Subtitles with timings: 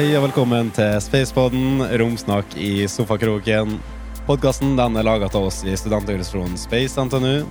[0.00, 3.74] Hei og velkommen til Spacepodden, romsnakk i sofakroken.
[4.24, 7.42] Podkasten er laga av oss i studentorganisasjonen Space NTNU.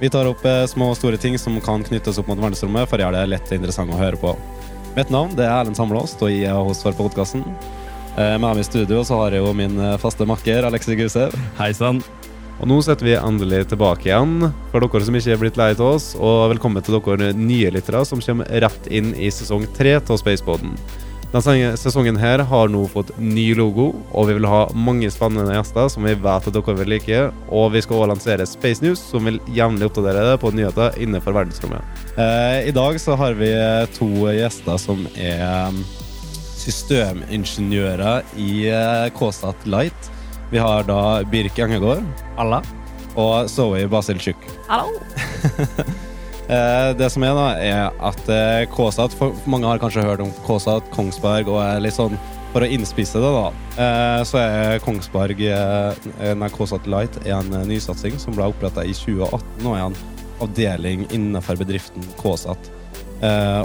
[0.00, 2.96] Vi tar opp eh, små og store ting som kan knyttes opp mot verdensrommet, for
[2.96, 4.32] å gjøre det lett og interessant å høre på.
[4.96, 7.44] Mitt navn det er Erlend Samlåst, og jeg er host for podkasten.
[8.16, 11.36] Med meg i studio så har jeg jo min eh, faste makker Alexi Gusev.
[11.60, 12.00] Hei sann.
[12.56, 15.86] Og nå setter vi endelig tilbake igjen, for dere som ikke er blitt lei av
[15.92, 16.14] oss.
[16.16, 20.78] Og velkommen til dere nye lyttere som kommer rett inn i sesong tre av Spacepodden.
[21.32, 25.88] Denne sesongen her har nå fått ny logo, og vi vil ha mange spennende gjester
[25.88, 27.20] som vi vet at dere vil like.
[27.48, 31.32] Og vi skal også lansere Space News, som vil jevnlig oppdatere deg på nyheter innenfor
[31.38, 32.04] verdensrommet.
[32.20, 33.48] Eh, I dag så har vi
[33.96, 35.72] to gjester som er
[36.60, 40.12] systemingeniører i eh, KSAT Light.
[40.52, 41.00] Vi har da
[41.32, 42.04] Birk Engegård.
[42.36, 42.60] Alla.
[43.16, 44.48] Og Zoe Basilchuk.
[44.68, 45.00] Hallo!
[46.52, 50.32] Eh, det som er, da, er at eh, KSAT for Mange har kanskje hørt om
[50.44, 52.18] KSAT, Kongsberg, og er litt sånn
[52.52, 53.46] For å innspisse det, da,
[53.80, 59.64] eh, så er Kongsberg Nei, KSAT Light er en nysatsing som ble oppretta i 2018
[59.64, 59.98] og er en
[60.42, 62.72] avdeling innenfor bedriften KSAT.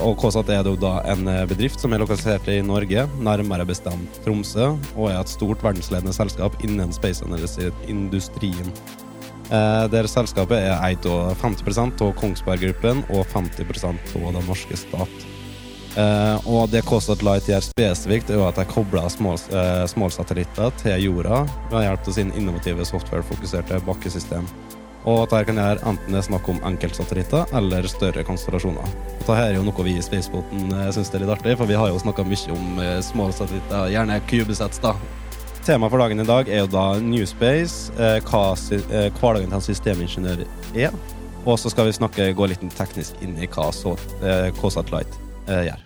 [0.06, 5.10] Og KSAT er da en bedrift som er lokalisert i Norge, nærmere bestemt Tromsø, og
[5.10, 8.70] er et stort verdensledende selskap innen space-industrien.
[8.70, 9.07] Eh,
[9.48, 15.28] der selskapet er eid av 50 av Kongsberg Gruppen og 50% av den norske stat.
[15.98, 19.08] Eh, og det Kostat Light gjør spesifikt, er at de kobler
[19.90, 24.46] småsatellitter til jorda ved hjelp av sin innovative software-fokuserte bakkesystem.
[25.08, 28.98] Og at dette kan gjøre enten det er snakk om enkeltsatellitter eller større konstellasjoner.
[29.22, 32.02] Dette er jo noe vi i Spaceboten syns er litt artig, for vi har jo
[32.04, 34.94] snakka mye om små satellitter, gjerne Cubesets, da.
[35.68, 39.66] Temaet for dagen i dag er jo da Newspace, eh, hva eh, hverdagen til en
[39.66, 40.46] systemingeniør
[40.80, 40.96] er.
[41.44, 45.20] Og så skal vi snakke, gå litt teknisk inn i hva så, eh, KSAT Light
[45.68, 45.84] gjør.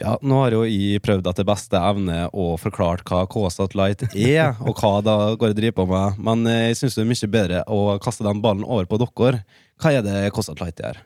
[0.00, 4.54] Ja, nå har jo jeg prøvd etter beste evne å forklare hva KSAT Light er,
[4.66, 7.64] og hva da går jeg driver på med, men jeg syns det er mye bedre
[7.68, 9.42] å kaste den ballen over på dere.
[9.80, 11.02] Hva er det KSAT Light gjør?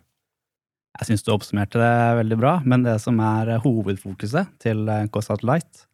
[0.94, 5.88] Jeg syns du oppsummerte det veldig bra, men det som er hovedfokuset til KSAT Light,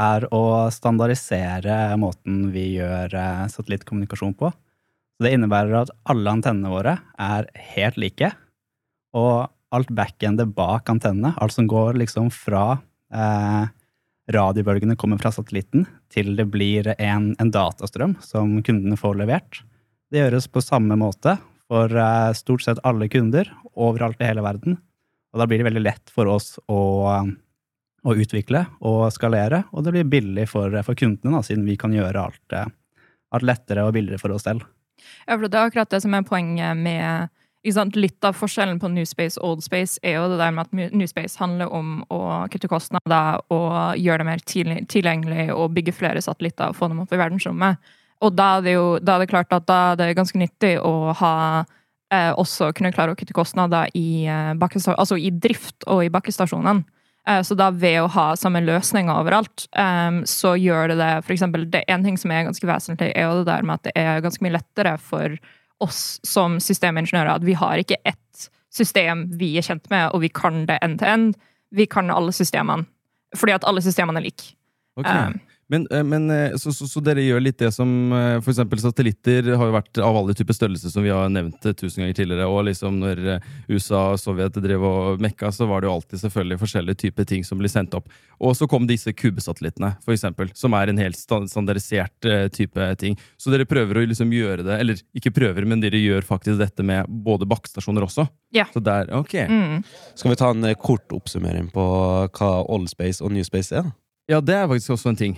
[0.00, 4.50] er å standardisere måten vi gjør eh, satellittkommunikasjon på.
[5.16, 8.32] Så det innebærer at alle antennene våre er helt like,
[9.16, 12.78] og alt backendet bak antennene, alt som går liksom fra
[13.14, 13.66] eh,
[14.32, 19.62] radiobølgene kommer fra satellitten, til det blir en, en, datastrøm som kundene får levert.
[20.10, 21.36] Det gjøres på samme måte
[21.70, 24.78] for eh, stort sett alle kunder overalt i hele verden.
[25.34, 26.80] Og da blir det veldig lett for oss å,
[28.06, 31.94] å utvikle og skalere, og det blir billig for, for kundene, da, siden vi kan
[31.94, 32.70] gjøre alt, eh,
[33.34, 34.66] alt lettere og billigere for oss selv.
[35.26, 37.34] Ja, for det er akkurat det som er poenget med
[37.66, 41.72] Litt av forskjellen på Newspace og Oldspace er jo det der med at Newspace handler
[41.74, 46.90] om å kutte kostnader og gjøre det mer tilgjengelig og bygge flere satellitter og få
[46.92, 47.80] dem opp i verdensrommet.
[48.22, 50.76] Og da er det jo da er det klart at da er det ganske nyttig
[50.78, 51.34] å ha
[52.14, 54.54] eh, også kunne klare å kutte kostnader i, eh,
[54.94, 56.86] altså i drift og i bakkestasjonene.
[57.26, 61.34] Eh, så da ved å ha samme løsninger overalt, eh, så gjør det det For
[61.34, 63.96] eksempel, det en ting som er ganske vesentlig, er jo det der med at det
[63.96, 65.38] er ganske mye lettere for
[65.84, 70.30] oss som systemingeniører at vi har ikke ett system vi er kjent med, og vi
[70.32, 71.36] kan det end to end.
[71.74, 72.86] Vi kan alle systemene.
[73.36, 74.52] Fordi at alle systemene er like.
[74.96, 75.32] Okay.
[75.32, 78.44] Um, men, eh, men eh, så, så, så, dere gjør litt det som f.eks.
[78.44, 82.04] for eksempel satellitter har jo vært av alle typer størrelser, som vi har nevnt tusen
[82.04, 82.46] ganger tidligere.
[82.46, 83.22] Og liksom når
[83.66, 87.42] USA og Sovjet drev og mekka, så var det jo alltid selvfølgelig forskjellige typer ting
[87.46, 88.06] som blir sendt opp.
[88.38, 93.18] Og så kom disse kubesatellittene, eksempel, som er en helt standardisert type ting.
[93.40, 96.86] Så dere prøver å liksom gjøre det, eller ikke prøver, men dere gjør faktisk dette
[96.86, 98.28] med både bakkestasjoner også?
[98.54, 98.68] Ja.
[98.74, 99.34] Så der, ok.
[99.50, 99.82] Mm.
[100.14, 101.90] Skal vi ta en kort oppsummering på
[102.36, 103.90] hva Oldspace og Newspace er?
[104.30, 105.36] Ja, det er faktisk også en ting.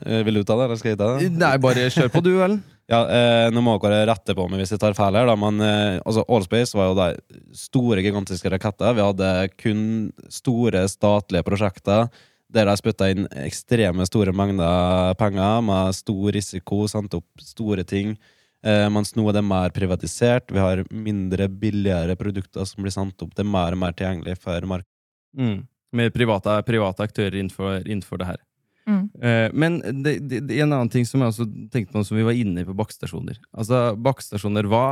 [0.00, 1.30] Eh, vil du ta det, eller skal jeg ta det?
[1.36, 2.56] Nei, bare kjør på, du, vel.
[2.92, 5.60] ja, eh, Nå må dere rette på meg hvis jeg tar feil her, da, men
[5.62, 8.96] eh, altså, Allspace var jo de store, gigantiske raketter.
[8.96, 9.82] Vi hadde kun
[10.32, 12.08] store statlige prosjekter
[12.52, 18.12] der de spytta inn ekstreme store mengder penger med stor risiko, sendte opp store ting.
[18.62, 20.52] Eh, mens nå er det mer privatisert.
[20.52, 23.32] Vi har mindre, billigere produkter som blir sendt opp.
[23.34, 24.90] Det er mer og mer tilgjengelig for markedet.
[25.38, 25.62] Mm.
[25.96, 28.40] Med private, private aktører innenfor, innenfor det her.
[28.88, 29.02] Mm.
[29.14, 32.24] Uh, men det, det, det, en annen ting som jeg også tenkte på som vi
[32.26, 33.38] var inne på bakkestasjoner.
[33.54, 34.86] Altså, bakkestasjoner, hva,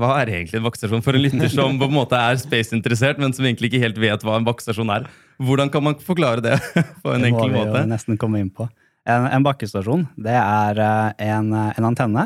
[0.00, 3.36] hva, er egentlig en bakkestasjon for en lytter som på en måte er space-interessert, men
[3.36, 5.06] som egentlig ikke helt vet hva en bakkestasjon er?
[5.42, 6.56] Hvordan kan man forklare det
[7.04, 7.68] på en enkel måte?
[7.68, 8.66] Det må vi jo nesten komme inn på.
[9.06, 12.24] En, en bakkestasjon det er eh, en, en, antenne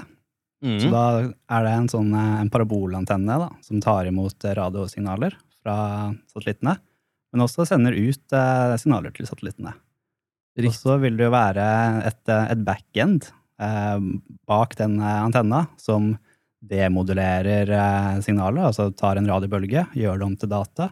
[0.64, 5.36] Så da er det en sånn eh, en parabolantenne da, som tar imot eh, radiosignaler
[5.60, 5.76] fra
[6.32, 6.78] satellittene,
[7.34, 9.74] men også sender ut eh, signaler til satellittene.
[10.58, 11.66] Og så vil det jo være
[12.08, 13.28] et, et backend
[13.62, 13.98] eh,
[14.50, 16.14] bak den eh, antenna som
[16.60, 20.90] demodulerer eh, signalet, altså tar en radiobølge, gjør det om til data,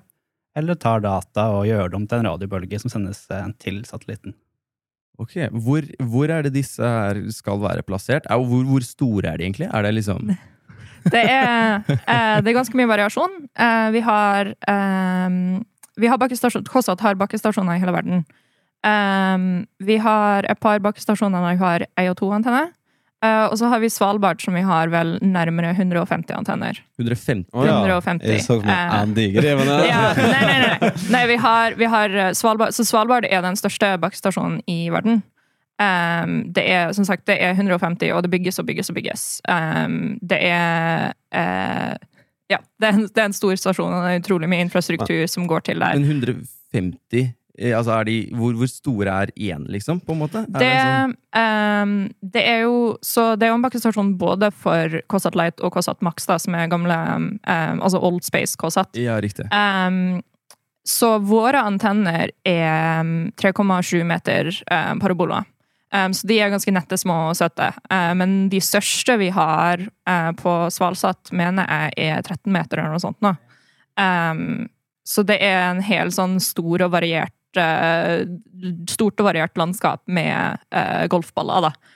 [0.56, 4.36] eller tar data og gjør det om til en radiobølge som sendes eh, til satellitten.
[5.18, 8.26] Ok, hvor, hvor er det disse her skal være plassert?
[8.30, 9.66] Er, hvor, hvor store er de egentlig?
[9.74, 10.30] Er det liksom
[11.08, 13.34] Det er, eh, det er ganske mye variasjon.
[13.54, 15.38] Eh, vi har eh,
[15.98, 18.22] Vi har bakkestasjon, KOSAT har bakkestasjoner i hele verden.
[18.86, 19.46] Eh,
[19.84, 22.68] vi har et par bakkestasjoner der vi har AO2-antenne.
[23.18, 26.78] Eh, og så har vi Svalbard, som vi har vel nærmere 150 antenner.
[27.00, 27.48] 150?
[27.52, 27.80] Oh, ja.
[27.82, 28.28] 150.
[28.30, 30.92] Jeg så for meg Andy diger en, men, Ja, nei, nei, nei.
[31.10, 35.24] nei vi, har, vi har eh, Svalbard Så Svalbard er den største bakkestasjonen i verden.
[35.78, 39.26] Um, det er som sagt, det er 150, og det bygges og bygges og bygges.
[39.46, 41.94] Um, det er uh,
[42.50, 45.26] Ja, det er, en, det er en stor stasjon, og det er utrolig mye infrastruktur
[45.30, 45.98] som går til der.
[45.98, 49.98] Men 150 eh, Altså, er de Hvor, hvor store er én, liksom?
[50.06, 50.44] På en måte?
[50.46, 55.00] Er Det, sånn- um, det er jo Så det er jo en bakkestasjon både for
[55.10, 57.28] KSAT Light og KSAT Max, da, som er gamle um,
[57.82, 58.94] Altså Old Space KSAT.
[59.02, 59.48] Ja, riktig.
[59.50, 60.22] Um,
[60.86, 64.48] så våre antenner er um, 3,7 meter
[65.02, 65.44] paraboler.
[65.92, 67.70] Så de er ganske nette, små og søte.
[68.16, 73.00] Men de største vi har uh, på Svalsat, mener jeg er 13 meter eller noe
[73.04, 73.34] sånt nå.
[74.00, 74.68] Um,
[75.08, 77.32] så det er en hel sånn stor og variert
[78.90, 81.94] Stort og variert landskap med uh, golfballer, da.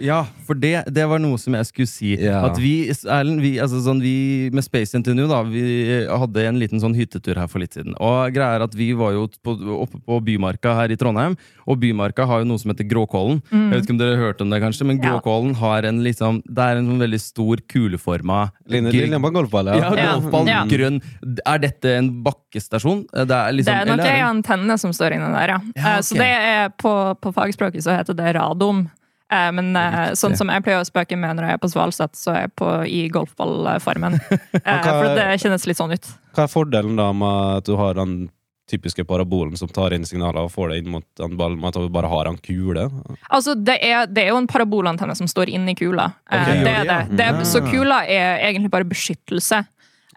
[0.00, 2.10] Ja, for det, det var noe som jeg skulle si.
[2.20, 2.42] Ja.
[2.50, 5.62] At vi, Erlend, vi, altså sånn, vi med Space Interview da, vi
[6.08, 7.94] hadde en liten sånn hyttetur her for litt siden.
[7.96, 11.80] Og greia er at vi var jo på, oppe på Bymarka her i Trondheim, og
[11.80, 13.40] Bymarka har jo noe som heter Gråkålen.
[13.48, 15.14] Jeg vet ikke om dere har hørt om det, kanskje, men Ja.
[15.14, 19.80] Gråkålen har en liksom Det er en sånn veldig stor kuleforma Linje, på golfball, ja,
[19.80, 19.94] ja.
[19.96, 20.12] Ja.
[20.20, 20.64] golfball, Ja.
[20.68, 21.00] grønn.
[21.46, 23.06] Er dette en bakkestasjon?
[23.12, 25.60] Det er, liksom, det er nok eller ei antenne som står inni der, ja.
[25.76, 28.90] Ja, Eh, Så det er på, på fagspråket så heter det radom.
[29.30, 32.16] Eh, Men eh, sånn som jeg pleier å spøke med når jeg er på Svalsett,
[32.18, 34.18] så er jeg på, i golfballformen.
[34.60, 36.06] Eh, For det kjennes litt sånn ut.
[36.36, 38.28] Hva er fordelen da med at du har den
[38.70, 41.78] typiske parabolen som tar inn signaler og får det inn mot den ballen, med at
[41.82, 42.84] du bare har en kule?
[43.28, 46.10] Altså, det er, det er jo en parabolantenne som står inni kula.
[46.30, 47.00] Okay, det er det, det.
[47.00, 47.18] ja.
[47.18, 49.62] det er, så kula er egentlig bare beskyttelse.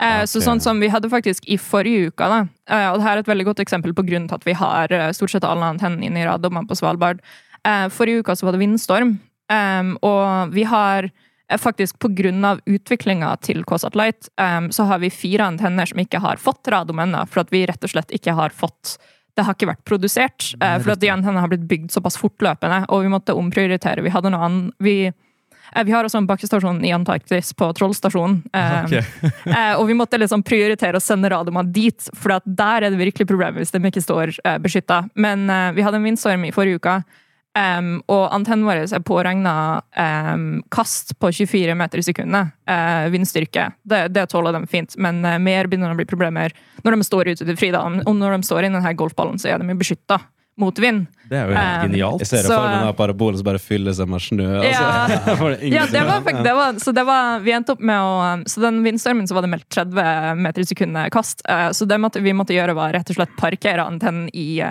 [0.01, 2.43] Eh, Så sånn som vi hadde faktisk i forrige uke, da,
[2.91, 5.33] og det her er et veldig godt eksempel på grunnen til at vi har stort
[5.33, 7.21] sett alle antennene inne i radommene på Svalbard.
[7.67, 9.15] Eh, Forrige uke så var det vindstorm,
[9.53, 11.95] um, og vi har eh, faktisk
[12.43, 16.67] av utviklinga til KSAT Light, um, så har vi fire antenner som ikke har fått
[16.67, 18.97] radom ennå, for at vi rett og slett ikke har fått
[19.33, 22.83] det har ikke vært produsert, uh, for at de antennene har blitt bygd såpass fortløpende,
[22.93, 24.03] og vi måtte omprioritere.
[24.05, 28.43] Vi hadde noe annet vi, uh, vi har også en bakkestasjon i Antarktis, på Trollstasjonen.
[28.53, 29.01] Um, okay.
[29.47, 33.31] uh, og vi måtte liksom prioritere å sende radioene dit, for der er det virkelig
[33.31, 35.05] problemet hvis de ikke står uh, beskytta.
[35.15, 36.99] Men eh, vi hadde en vindstorm i forrige uke,
[37.57, 39.53] em, og antennen vår er påregna
[40.33, 42.53] um, kast på 24 meter i sekundet.
[42.69, 43.71] Uh, vindstyrke.
[43.83, 47.03] Det, det tåler de fint, men uh, mer begynner det å bli problemer når de
[47.09, 47.71] står ute til fri.
[47.75, 47.83] da.
[48.05, 50.19] Og når de står i denne golfballen, så er de beskytta
[50.61, 51.07] mot vind.
[51.31, 52.19] Det er jo helt Um, genialt.
[52.21, 54.49] Jeg ser Så- for meg den parabolen som bare fyller seg med snø.
[54.61, 55.37] Altså.
[55.39, 56.43] For Ja, det var, annet.
[56.45, 59.41] det var, så det var, vi endte opp med å Så den vindstormen så var
[59.47, 61.41] det meldt 30 meter i sekundet kast.
[61.49, 64.61] Uh, Så det måtte, vi måtte gjøre, var rett og slett parkere antennen i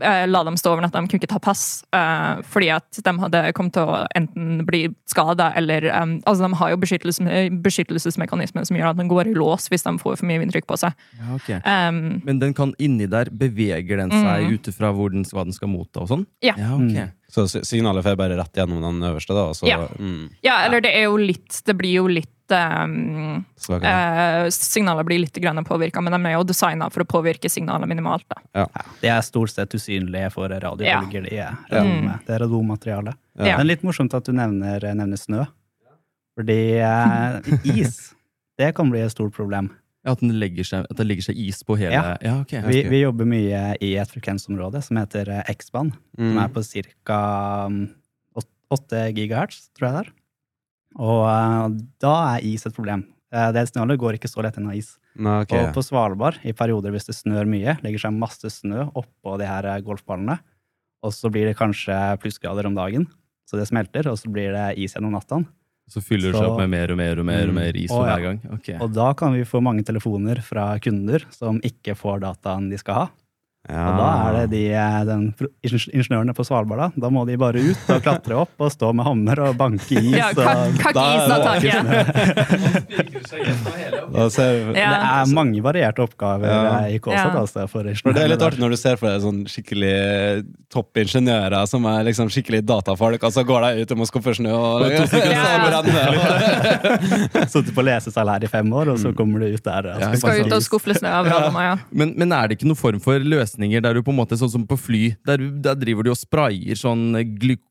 [0.00, 1.00] La dem stå over natta.
[1.00, 4.82] De kunne ikke ta pass, eh, fordi at de hadde kommet til å enten bli
[5.10, 7.24] skada eller eh, Altså, de har jo beskyttelse,
[7.64, 10.78] beskyttelsesmekanismer som gjør at de går i lås hvis de får for mye vindtrykk på
[10.80, 10.96] seg.
[11.18, 11.60] Ja, okay.
[11.64, 14.54] Um, Men den kan inni der, beveger den seg Mm.
[14.54, 16.26] ut ifra hva den skal motta og sånn?
[16.42, 16.54] Ja.
[16.54, 16.80] ok.
[16.80, 17.10] Mm.
[17.30, 19.44] Så si- signalet får bare rett gjennom den øverste, da.
[19.54, 19.86] Så, Ja.
[19.86, 25.20] mm, ja, eller det er jo litt Det blir jo litt um, eh, Signaler blir
[25.20, 25.32] litt
[25.64, 28.24] påvirka, men de er jo designa for å påvirke signalet minimalt.
[28.54, 28.66] da.
[29.00, 32.18] De er stort sett usynlige for radiobølger, Det er Ja.
[32.26, 33.14] det er radommateriale.
[33.38, 33.56] Ja.
[33.58, 35.46] Men litt morsomt at du nevner, nevner snø.
[36.36, 37.40] Fordi eh,
[37.78, 38.14] is,
[38.58, 39.70] det kan bli et stort problem.
[40.04, 42.16] Ja, At, den legger seg, at det legger seg is på hele Ja.
[42.24, 42.54] Ja, ok.
[42.70, 46.38] Vi, vi jobber mye i et frekvensområde som heter eh, X-band, som Mm.
[46.44, 46.62] er på
[47.04, 47.20] ca.
[48.70, 50.10] 8 gigahertz, tror jeg det er.
[51.02, 53.02] Og eh, da er is et problem.
[53.34, 54.92] Eh, det snøhullet går ikke så lett inn av is.
[55.18, 55.54] Nei, ok.
[55.58, 59.48] Og på Svalbard, i perioder hvis det snør mye, legger seg masse snø oppå de
[59.50, 60.38] her eh, golfballene.
[61.02, 63.08] Og så blir det kanskje plussgrader om dagen,
[63.48, 65.40] så det smelter, og så blir det is gjennom natta.
[65.90, 67.58] Så fyller det seg opp med mer og mer og mer, og Mm.
[67.58, 68.40] mer is Å, for hver gang?
[68.60, 68.76] Okay.
[68.78, 72.94] Og da kan vi få mange telefoner fra kunder som ikke får dataen de skal
[72.94, 73.06] ha.
[73.68, 75.34] Og da er det de, eh, den
[75.92, 76.88] ingeniørene på Svalbard, da.
[77.04, 80.14] Da må de bare ut og klatre opp og stå med hammer og banke is.
[80.16, 81.84] Ja, kakk is av det- taket.
[84.10, 84.26] Ja.
[84.30, 86.80] Det er mange varierte oppgaver Ja.
[86.86, 87.14] eh, i KSAT.
[87.14, 87.30] Ja.
[87.40, 91.66] Altså, for For det er litt artig når du ser for deg sånn skikkelig toppingeniører
[91.68, 94.80] som er liksom skikkelig datafolk, og så går de ut og må skuffe snø og
[94.90, 95.04] Ja.
[97.50, 99.04] Sittet på lesesalær i fem år, og Mm.
[99.04, 99.86] så kommer du ut der.
[99.94, 101.76] og Ja, Skal ut og skuffe snø av ja.
[101.92, 103.18] Men, men er det ikke noen form for
[103.50, 106.16] løsninger der du på en måte, sånn som på fly, der, der driver de og
[106.18, 107.66] sprayer sånn glyko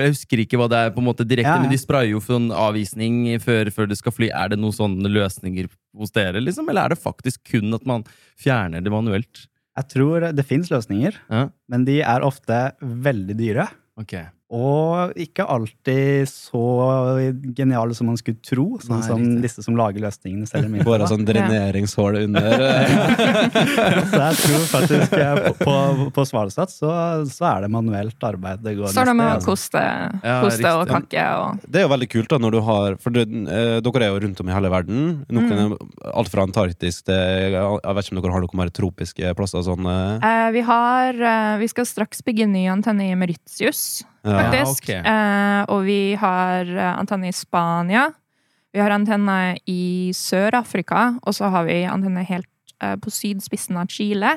[0.00, 1.62] Jeg husker ikke hva det er på en måte direkte, Ja, ja.
[1.64, 4.28] men de sprayer jo for sånn avvisning før, før det skal fly.
[4.30, 5.66] Er det noen sånne løsninger
[5.98, 6.68] hos dere, liksom?
[6.70, 8.04] Eller er det faktisk kun at man
[8.38, 9.48] fjerner det manuelt?
[9.74, 13.66] Jeg tror det fins løsninger, Ja, men de er ofte veldig dyre.
[13.98, 14.14] ok.
[14.52, 16.60] Og ikke alltid så
[17.56, 19.40] geniale som man skulle tro, sånn Nei, som riktig.
[19.46, 20.68] disse som lager løsningene selv.
[20.84, 22.52] Bare sånn dreneringshull under.
[24.04, 26.90] Så jeg tror faktisk eh, på, på, på Svalestad så,
[27.28, 29.82] så er det manuelt arbeid det går Står det med å koste,
[30.22, 33.14] koste, Ja, og kakke og Det er jo veldig kult da når du har For
[33.14, 35.02] du, eh, dere er jo rundt om i hele verden.
[35.34, 35.76] Noen mm.
[36.12, 39.64] Alt fra Antarktis til Jeg vet ikke om dere har noen mer tropiske plasser.
[39.66, 40.26] Sånn, eh.
[40.30, 44.13] Eh, vi har eh, Vi skal straks bygge ny antenne i Mauritius, Ja.
[44.24, 44.88] Faktisk.
[44.88, 44.90] ok.
[44.96, 48.08] Eh, og vi har eh, antenne i Spania.
[48.74, 52.48] Vi har antenne i Sør-Afrika, og så har vi antenne helt
[52.82, 54.36] eh, på sydspissen av Chile.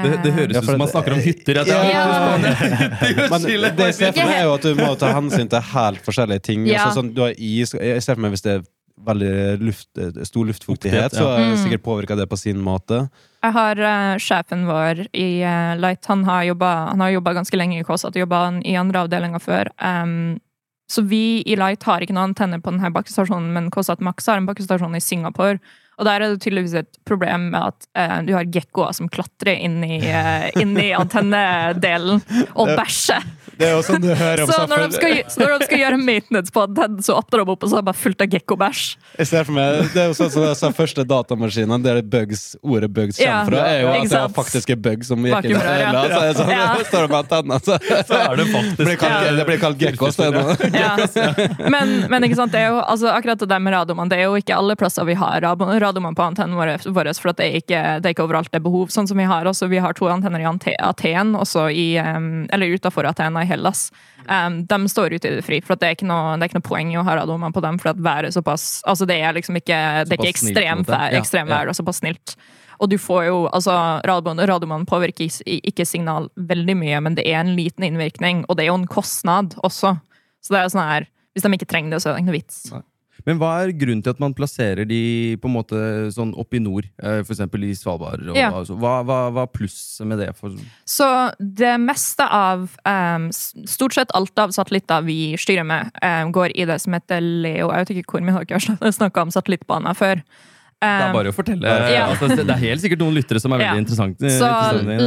[0.00, 1.60] Det, det høres Ja, ut som man snakker om hytter.
[1.60, 3.28] Ja, det Ja.
[3.28, 6.04] Men det jeg ser for meg, er jo at du må ta hensyn til helt
[6.06, 6.66] forskjellige ting.
[6.68, 6.86] Ja.
[6.86, 8.62] Altså, sånn, du har is, jeg ser for meg hvis det er
[9.06, 9.88] veldig luft,
[10.28, 11.38] stor luftfuktighet, Fuktighet, så ja.
[11.38, 11.62] er Mm.
[11.64, 13.08] sikkert påvirka det på sin måte.
[13.42, 16.04] Jeg har uh, sjefen vår i uh, Light.
[16.06, 19.70] Han har jobba har ganske lenge i KSAT, jobba i andre avdelinger før.
[19.80, 20.38] Um,
[20.90, 24.40] så vi i Light har ikke noen antenner på denne bakkestasjonen, men KSAT Max har
[24.40, 25.60] en bakkestasjon i Singapore.
[26.00, 29.60] Og der er det tydeligvis et problem med at eh, du har gekkoer som klatrer
[29.60, 32.22] inn i, uh, inn i antennedelen
[32.56, 33.26] og bæsjer.
[33.60, 35.80] Det er jo sånn du hører om Så når de skal, så når de skal
[35.82, 38.34] gjøre maintenance på antennen, så åpner de opp, og så er det bare fullt av
[38.34, 38.84] gekkobæsj.
[39.20, 42.90] Jeg ser for meg, Det er jo sånn som disse første datamaskinen, der bugs, ordet
[42.96, 45.60] bugs kommer Ja, fra, er jo at det er faktiske bugs som gikk inn i
[45.60, 46.04] øla.
[46.08, 46.66] Så er det sånn, Ja.
[46.90, 49.34] står det med antenna, så, er det faktisk- blir kalt, Ja.
[49.36, 50.18] det blir kalt gekkos.
[50.20, 50.44] Nå.
[50.74, 50.96] Ja.
[51.70, 54.28] Men, men ikke sant, det er jo, altså, akkurat det der med radioman, det er
[54.28, 57.58] jo ikke alle plasser vi har rad- på antennen vår, vår, for at det, er
[57.60, 58.88] ikke, det er ikke overalt det er behov.
[58.88, 63.04] Sånn som Vi har også, vi har to antenner i Aten, også i, eller utafor
[63.10, 63.88] Atena Hellas.
[64.26, 66.68] Um, de står ute i det fri, for det, er noe, det er ikke noe
[66.70, 69.58] poeng å ha radioman på dem, for at været er såpass altså Det er liksom
[69.58, 70.34] ikke, det er ikke en måte.
[70.34, 72.36] ekstremvær, Ja, ekstremvær og såpass snilt.
[72.80, 73.74] Og du får jo, altså
[74.08, 78.64] radioman, radioman påvirker ikke signal veldig mye, men det er en liten innvirkning, og det
[78.64, 79.98] er jo en kostnad også.
[80.40, 82.38] Så det er sånn her, hvis de ikke trenger det, så er det ikke noe
[82.38, 82.62] vits.
[83.26, 85.80] Men hva er grunnen til at man plasserer de på en måte
[86.14, 86.88] sånn opp i nord?
[87.00, 87.26] f.eks.
[87.28, 88.22] For eksempel i Svalbard.
[88.28, 88.50] Og, Ja.
[88.52, 90.30] altså, hva, hva, hva er plusset med det?
[90.38, 90.54] For,
[90.88, 91.08] Så
[91.38, 96.66] det meste av um, Stort sett alt av satellitter vi styrer med, um, går i
[96.68, 97.70] det som heter Leo.
[97.70, 100.22] Jeg vet ikke hvor mye dere har snakka om satellittbaner før.
[100.80, 101.68] Det er Um, bare å fortelle.
[101.92, 102.06] Ja.
[102.08, 103.82] Altså, det er helt sikkert noen lyttere som er veldig Ja.
[103.82, 104.30] interessante.
[104.32, 104.48] Så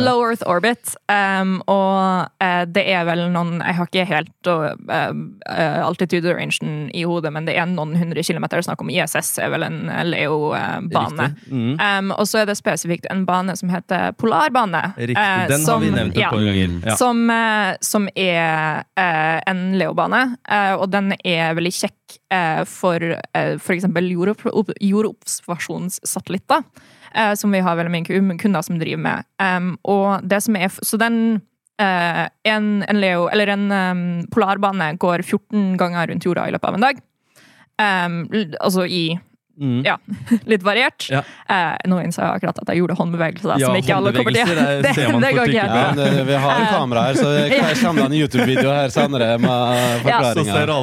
[0.06, 4.76] low Earth orbit, um, og uh, det er vel noen Jeg har ikke helt uh,
[4.94, 8.90] uh, altitude-rangen i hodet, men det er noen hundre kilometer snakk om.
[8.94, 11.30] ISS er vel en eh, Leo-bane.
[11.50, 11.74] Mm.
[11.80, 14.84] Um, og så er det spesifikt en bane som heter polarbane.
[14.98, 15.18] Riktig.
[15.18, 16.86] eh, Den har som- vi nevnt et ja, par ganger.
[16.86, 16.96] Ja.
[16.96, 21.98] Som, eh, som er eh, en Leo-bane, eh, og den er veldig kjekk
[22.32, 26.64] eh, for eh, for eksempel jordopp- jordobservasjonssatellitter.
[27.16, 29.24] eh, som vi har veldig mye kunder som driver med.
[29.86, 31.42] Og det som er Så den
[31.80, 36.74] eh, en, en Leo, eller en polarbane går 14 ganger rundt jorda i løpet av
[36.76, 37.02] en dag.
[38.60, 39.20] Altså i
[39.60, 39.84] Mm.
[39.86, 39.98] ja,
[40.50, 41.06] litt variert.
[41.10, 41.22] Ja.
[41.50, 44.48] Eh, nå innså jeg akkurat at jeg gjorde håndbevegelser Ja, som ikke alle kommer til.
[44.50, 45.68] håndbevegelser, det ser man det går ikke.
[45.68, 49.30] Ja, men vi har en kamera her, så jeg kommer det en YouTube-video her senere
[49.44, 50.74] med Så forklaringer.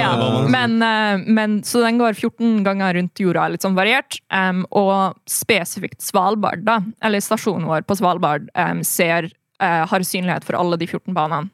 [0.00, 4.20] Ja, man men, eh, men Så den går 14 ganger rundt jorda, litt sånn variert.
[4.32, 9.28] Um, og spesifikt Svalbard, da, eller stasjonen vår på Svalbard, um, ser,
[9.62, 11.50] uh, har synlighet for alle de 14 banene.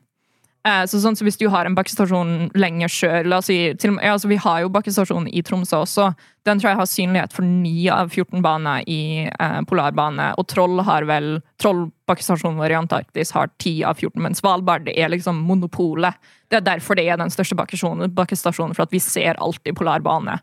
[0.63, 4.39] Eh, så sånn så Hvis du har en bakkestasjon lenger sør si, ja, altså Vi
[4.39, 6.13] har jo bakkestasjon i Tromsø også.
[6.47, 10.33] Den tror jeg har synlighet for 9 av 14 baner i eh, polarbane.
[10.39, 14.91] Og Troll har vel Troll bakkestasjonen vår i Antarktis har 10 av 14, men Svalbard
[14.93, 16.19] er liksom monopolet.
[16.51, 20.39] Det er derfor det er den største bakkestasjonen, bakkestasjonen for at vi ser alltid polarbane.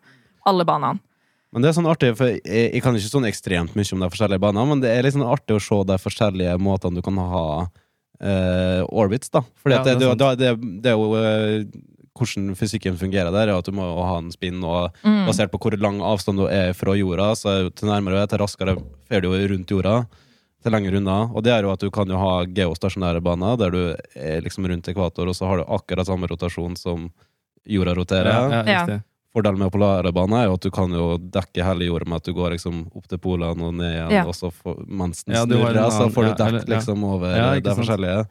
[0.48, 1.00] Alle banene.
[1.52, 4.10] Men det er sånn artig, for jeg, jeg kan ikke sånn ekstremt mye om de
[4.14, 7.18] forskjellige banene, men det er litt sånn artig å se de forskjellige måtene du kan
[7.18, 7.46] ha
[8.22, 9.42] eh, orbits, da.
[9.56, 10.52] For Ja, det, det det, det,
[10.84, 11.82] det er jo uh,
[12.20, 15.26] hvordan fysikken fungerer der, er at du må ha en spinn, og Mm.
[15.28, 18.42] basert på hvor lang avstand du er fra jorda, så til nærmere du er, til
[18.44, 18.76] raskere
[19.08, 20.06] fer du jo rundt jorda.
[20.62, 21.32] til lenger unna.
[21.32, 24.66] Og det er jo at du kan jo ha geostasjonære baner, der du er liksom
[24.68, 27.06] rundt ekvator, og så har du akkurat samme rotasjon som
[27.66, 28.28] jorda roterer.
[28.52, 29.00] Ja, ja.
[29.36, 32.34] Fordelen med polarebane er jo at du kan jo dekke hele jorda med at du
[32.34, 34.24] går liksom opp til polene og ned igjen, Ja.
[34.26, 37.52] og så får, mens den Ja, du har så får du dekket liksom over Ja,
[37.60, 38.24] det forskjellige.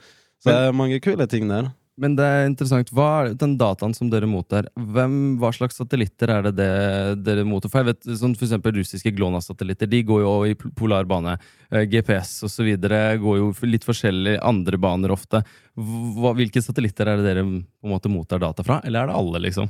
[0.42, 1.70] Så det er mange kule ting der.
[2.00, 2.90] Men det er interessant.
[2.94, 4.68] Hva er den dataen som dere mottar?
[4.78, 7.70] Hvem, hva slags satellitter er det, det dere mottar?
[7.72, 11.34] For jeg vet, sånn for eksempel russiske GLONASS-satellitter de går jo i pol- polar bane.
[11.72, 12.70] Eh, GPS osv.
[12.78, 15.42] går jo litt forskjellig andre baner ofte.
[15.76, 18.80] Hva, hvilke satellitter er det dere på en måte mottar data fra?
[18.84, 19.68] Eller er det alle, liksom?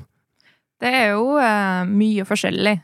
[0.78, 2.76] Det er jo eh, mye forskjellig.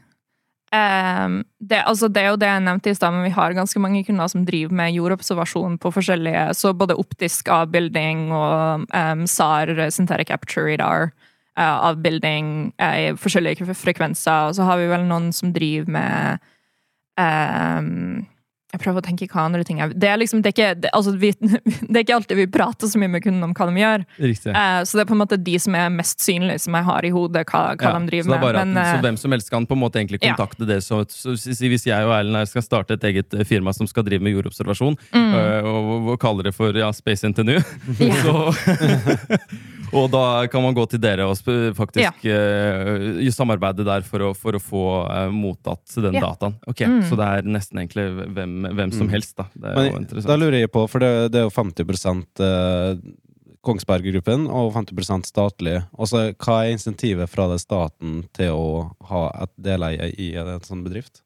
[0.75, 3.81] Ehm, det, altså det er jo det jeg nevnte i stad, men vi har ganske
[3.83, 9.71] mange kunder som driver med jordobservasjon på forskjellige Så både optisk avbilding og um, SAR,
[9.91, 11.13] synthetic capture radar,
[11.59, 14.49] eh, avbilding eh, i forskjellige frekvenser.
[14.49, 16.39] Og så har vi vel noen som driver med
[17.21, 18.25] ehm,
[18.75, 19.93] jeg prøver å tenke hva andre ting er.
[19.95, 22.91] Det er liksom, det er ikke, det, altså vi, det er ikke alltid vi prater
[22.91, 24.05] så mye med kunden om hva de gjør.
[24.19, 27.07] Eh, så det er på en måte de som er mest synlige, som jeg har
[27.07, 28.59] i hodet hva, hva Ja, de driver så, med.
[28.59, 30.35] Men, at, så eh, hvem som helst kan på en måte egentlig Ja.
[30.35, 30.83] kontakte dere.
[30.85, 34.07] Så, så, si hvis jeg og Erlend skal starte et eget eh, firma som skal
[34.09, 37.61] drive med jordobservasjon, mm, og, og, og kaller det for ja, Space NTNU,
[38.03, 38.15] Ja.
[38.25, 39.39] så,
[39.95, 44.31] og da kan man gå til dere og faktisk faktisk uh, samarbeide der for å,
[44.37, 46.29] for å få uh, mottatt den Ja.
[46.31, 46.57] dataen.
[46.67, 47.03] Ok, Mm.
[47.09, 49.13] Så det er nesten egentlig hvem, hvem som Mm.
[49.13, 49.47] helst, da.
[49.55, 52.97] Det er jo Men da lurer jeg på, for det, det er jo 50 uh,
[53.65, 55.79] Kongsberg-gruppen og 50% statlig.
[55.97, 60.61] Og så hva er insentivet fra det staten til å ha et deleie i en
[60.61, 61.23] sånn bedrift?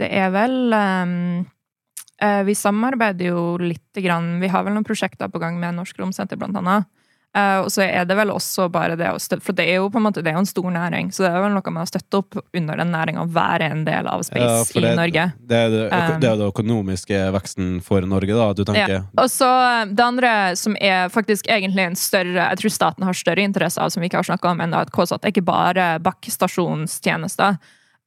[0.00, 4.38] det er vel eh, Vi samarbeider jo lite grann.
[4.40, 6.88] Vi har vel noen prosjekter på gang med Norsk Romsenter, blant annet.
[7.30, 9.84] Eh, og så er det vel også bare det å støtte For det er jo
[9.94, 11.84] på en måte det er jo en stor næring, så det er vel noe med
[11.84, 14.94] å støtte opp under den næringa og være en del av Space Ja, for i
[14.98, 15.28] Norge.
[15.38, 19.04] Det er det, Um, det er den økonomiske veksten for Norge, da, du tenker?
[19.18, 23.16] Og så eh, det andre som er faktisk egentlig en større Jeg tror staten har
[23.16, 25.92] større interesse av, som vi ikke har snakka om ennå, at KSAT er ikke bare
[26.02, 27.60] bakkestasjonstjenester.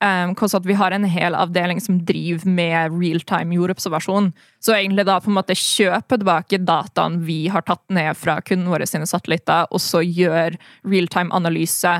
[0.03, 4.33] Um, at vi har en hel avdeling som driver med realtime jordobservasjon.
[4.59, 8.73] Så egentlig da på en måte kjøpe tilbake dataen vi har tatt ned fra kundene
[8.73, 11.93] våre sine satellitter, og så gjøre realtime analyse.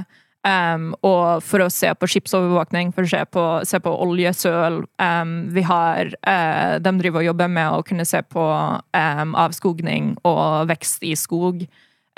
[0.43, 4.81] Um, og for å se på skipsovervåkning, for å se på, se på oljesøl.
[4.99, 8.43] Um, vi har uh, De driver og jobber med å kunne se på
[8.91, 11.63] avskogning og vekst i skog.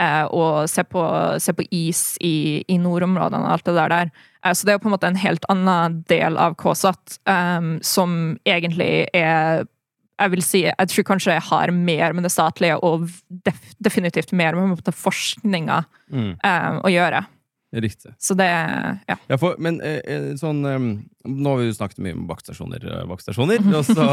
[0.01, 1.03] Eh, og se på,
[1.41, 3.93] se på is i, i nordområdene og alt det der.
[3.93, 4.11] der.
[4.43, 7.77] Eh, så det er jo på en måte en helt annen del av KSAT um,
[7.85, 9.65] som egentlig er
[10.15, 13.09] jeg vil si, jeg tror kanskje jeg har mer med det statlige og
[13.43, 17.23] def definitivt mer med på forskninga Mm, um, å gjøre.
[17.73, 18.13] Riktig.
[18.19, 19.17] Så det Ja.
[19.27, 20.79] Ja, for, men eh, eh, sånn eh,
[21.25, 24.05] Nå har vi jo snakket mye om bakstasjoner eh, og så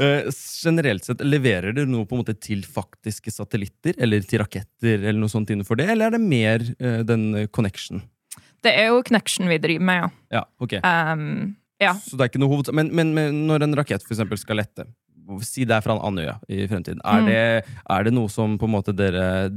[0.64, 5.20] Generelt sett, leverer dere noe på en måte til faktiske satellitter, eller til raketter, eller
[5.20, 6.64] noe sånt innenfor det, eller er det mer
[7.06, 8.02] den connection?
[8.64, 10.40] Det er jo connection vi driver med, ja.
[10.40, 10.74] Ja, ok.
[10.84, 11.94] Um, ja.
[11.96, 12.72] Så det er ikke noe hoved...
[12.76, 14.84] Men, men, men når en rakett for eksempel skal lette,
[15.46, 17.26] si det er fra en Andøya i fremtiden, er, Mm.
[17.30, 19.48] det, er det noe som på en måte dere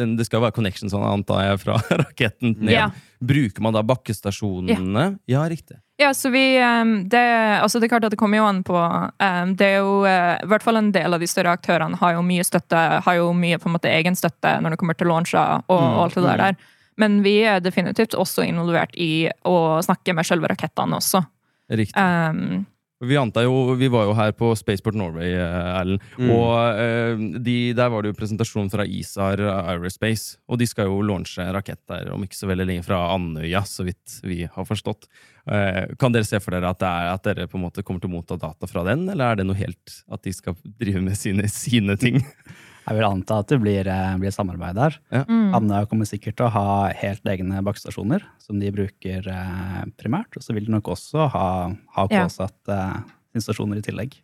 [0.00, 2.74] den, Det skal være connection, sånn antar jeg, fra raketten ned.
[2.74, 2.88] Ja.
[3.20, 5.06] Bruker man da bakkestasjonene?
[5.30, 5.78] Ja, riktig.
[6.00, 7.20] Ja, så vi um, det,
[7.60, 10.38] altså det er klart at det kommer jo an på um, Det er jo uh,
[10.40, 13.26] I hvert fall en del av de større aktørene har jo mye støtte, har jo
[13.36, 16.24] mye på en måte egen støtte når det kommer til launcher og, og alt det
[16.24, 16.44] der.
[16.46, 16.72] der.
[17.00, 21.20] Men vi er definitivt også involvert i å snakke med selve rakettene også.
[21.70, 22.00] Riktig.
[22.00, 22.64] Um,
[23.00, 26.02] Vi jo, vi var jo her på Spaceport Norway, eh, Erlend.
[26.18, 26.30] Mm.
[26.34, 30.36] Og eh, de, der var det jo presentasjon fra ISAR Aerospace.
[30.52, 33.86] Og de skal jo launche rakett der om ikke så veldig lenge fra Andøya, så
[33.88, 35.08] vidt vi har forstått.
[35.48, 38.04] Eh, kan dere se for dere at, det er, at dere på en måte kommer
[38.04, 41.00] til å motta data fra den, eller er det noe helt at de skal drive
[41.00, 42.20] med sine, sine ting?
[42.90, 44.96] Jeg vil anta at det blir, eh, blir samarbeid der.
[45.14, 45.54] mm.
[45.54, 50.34] Andøya kommer sikkert til å ha helt egne bakkestasjoner som de bruker eh, primært.
[50.34, 51.46] Og så vil de nok også ha,
[51.94, 52.26] ha Ja.
[52.26, 52.98] KSAT eh,
[53.38, 54.18] stasjoner i tillegg.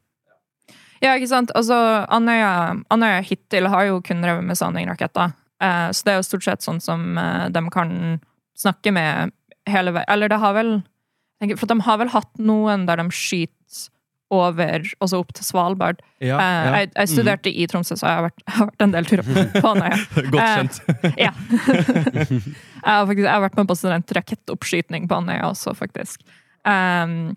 [0.99, 1.53] Ja, ikke sant.
[1.55, 1.77] Altså,
[2.11, 5.37] Andøya, Andøya hittil har jo kun drevet med Sounding-raketter.
[5.63, 8.19] Eh, så det er jo stort sett sånn som eh, de kan
[8.59, 9.31] snakke med
[9.69, 10.83] hele veien Eller det har vel
[11.57, 13.53] For de har vel hatt noen der de skyter
[14.35, 16.01] over, altså opp til Svalbard.
[16.19, 16.75] Ja, ja.
[16.81, 19.27] jeg, jeg studerte i Tromsø, så jeg har vært, jeg har vært en del turer
[19.27, 19.99] på, på Andøya.
[20.35, 20.79] Godt kjent.
[20.83, 21.19] kjent.
[21.27, 21.33] Ja.
[22.27, 26.27] jeg, har faktisk, jeg har vært med på studentrakettoppskyting på Andøya også, faktisk.
[26.67, 27.37] Um,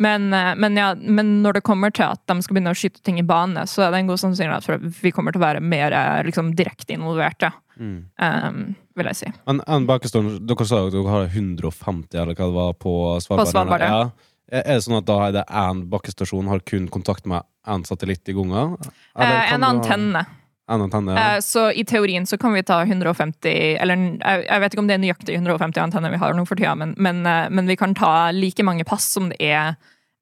[0.00, 3.02] men, eh, men, ja, men når det kommer til at de skal begynne å skyte
[3.04, 5.44] ting i bane, så er det en god sannsynlighet for at vi kommer til å
[5.44, 8.00] være mer eh, liksom, direkte involverte, Mm.
[8.20, 8.56] um,
[8.92, 9.28] vil jeg si.
[9.48, 12.92] En, en bakestående, dere sa jo at dere har 150 eller hva det var på
[13.24, 13.46] Svalbard.
[13.46, 14.00] På Svalbard, ja.
[14.02, 14.29] ja.
[14.50, 18.28] Er det sånn at da er det én bakkestasjon har kun kontakt med én satellitt
[18.28, 18.76] i gangen?
[19.14, 20.24] Eh, en antenne.
[20.70, 21.36] En antenne, ja.
[21.36, 24.90] Eh, Så i teorien så kan vi ta 150 Eller jeg jeg vet ikke om
[24.90, 27.76] det er nøyaktig 150 antenner vi har nå for tida, men, men, eh, men vi
[27.76, 29.76] kan ta like mange pass som det er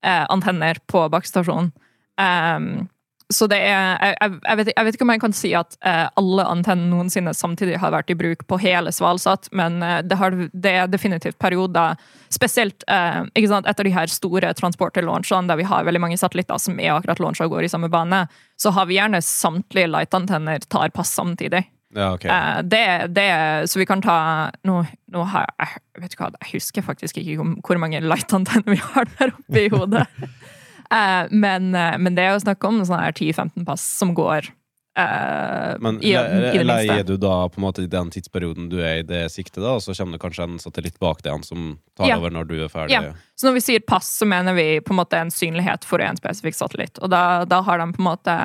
[0.05, 1.73] eh, antenner på bakkestasjonen.
[2.19, 2.89] Um,
[3.29, 6.47] så det er jeg, vet, jeg vet ikke om jeg kan si at eh, alle
[6.49, 10.73] antenner noensinne samtidig har vært i bruk på hele Svalsat, men eh, det, har, det
[10.73, 12.01] er definitivt perioder,
[12.33, 16.61] spesielt eh, ikke sant, etter de her store transporterlaunchene, der vi har veldig mange satellitter
[16.63, 18.25] som er akkurat launcha og går i samme bane,
[18.57, 21.67] så har vi gjerne samtlige light-antenner tar pass samtidig.
[21.97, 22.25] ja ok.
[22.25, 23.31] Eh, det, det,
[23.69, 24.19] så vi kan ta
[24.65, 28.73] Nå, nå har jeg, jeg vet ikke hva, jeg husker faktisk ikke hvor mange light-antenner
[28.73, 30.09] vi har der oppe i hodet.
[30.95, 34.53] Eh, men, eh, men det er jo snakk om sånn 10-15 pass som går
[34.99, 38.99] Uh, Men i, i leier du da på en måte i den tidsperioden du er
[38.99, 42.09] i det siktet, da, og så kommer det kanskje en satellitt bak deg som tar
[42.11, 42.17] Ja.
[42.19, 42.97] over når du er ferdig?
[42.97, 43.13] Ja.
[43.39, 46.19] Så når vi sier pass, så mener vi på en måte en synlighet for en
[46.19, 46.99] spesifikk satellitt.
[46.99, 48.37] Og da, da har de på en måte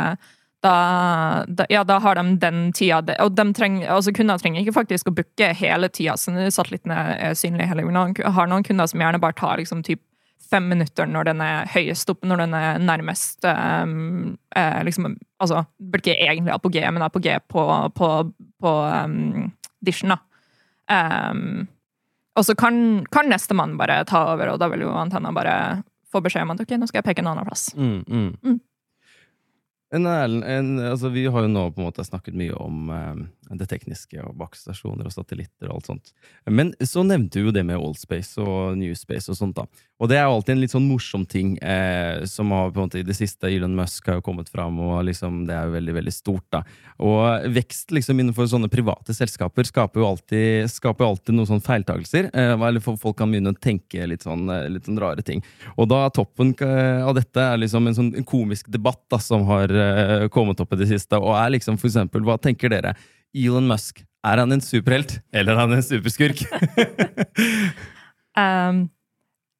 [0.63, 0.75] da,
[1.47, 5.09] da, ja, da har de den tida Og de trenger, altså kunder trenger ikke faktisk
[5.09, 8.31] å booke hele tida, så satellittene er synlige hele tiden.
[8.37, 9.99] Har noen kunder som gjerne bare tar liksom typ
[10.49, 15.65] fem minutter når den er høyest oppe, når den er nærmest um, eh, liksom, Altså,
[15.79, 17.63] burde ikke egentlig apogé, men apogé på,
[17.97, 18.09] på,
[18.63, 19.49] på um,
[19.83, 20.19] dishen, da.
[20.87, 21.65] Um,
[22.39, 25.55] og så kan, kan nestemann bare ta over, og da vil jo antenna bare
[26.11, 27.67] få beskjed om at ok, nå skal jeg peke en annen plass.
[27.75, 28.29] Mm, mm.
[28.43, 28.61] Mm.
[29.93, 32.89] En, en, altså, vi har jo nå på en måte snakket mye om
[33.59, 36.13] det tekniske og bakstasjoner og satellitter og alt sånt.
[36.49, 39.55] Men så nevnte du jo det med Allspace og Newspace og sånt.
[39.57, 39.67] da.
[40.03, 42.89] Og det er jo alltid en litt sånn morsom ting eh, som har på en
[42.89, 45.75] måte i det siste Elon Musk har jo kommet fram, og liksom det er jo
[45.77, 46.45] veldig veldig stort.
[46.51, 46.63] da.
[46.99, 52.27] Og vekst liksom innenfor sånne private selskaper skaper jo alltid, skaper alltid noen sånne feiltagelser.
[52.33, 55.43] Eh, eller folk kan begynne å tenke litt sånn, eh, litt sånn rare ting.
[55.77, 59.71] Og da toppen eh, av dette er liksom en sånn komisk debatt da, som har
[59.71, 62.97] eh, kommet opp i det siste, og er liksom for eksempel, hva tenker dere?
[63.33, 66.45] Elon Musk, er han en superhelt, eller er han en superskurk?
[68.33, 68.87] Um,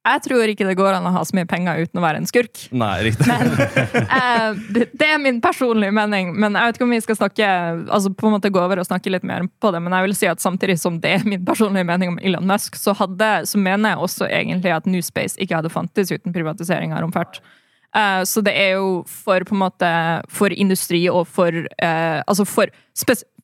[0.04, 2.26] jeg tror ikke det går an å ha så mye penger uten å være en
[2.28, 2.66] skurk.
[2.76, 3.24] Nei, riktig.
[3.24, 3.54] Men
[4.10, 6.34] uh, det, er min personlige mening.
[6.36, 7.48] Men jeg vet ikke om vi skal snakke
[7.88, 9.80] Altså på en måte gå over og snakke litt mer på det.
[9.80, 12.76] Men jeg vil si at samtidig som det er min personlige mening om Elon Musk,
[12.76, 17.00] så, hadde, så mener jeg også egentlig at Newspace ikke hadde fantes uten privatisering av
[17.06, 17.40] romfart.
[17.96, 19.88] Uh, så det er jo for på en måte
[20.34, 22.72] For industri og for uh, Altså for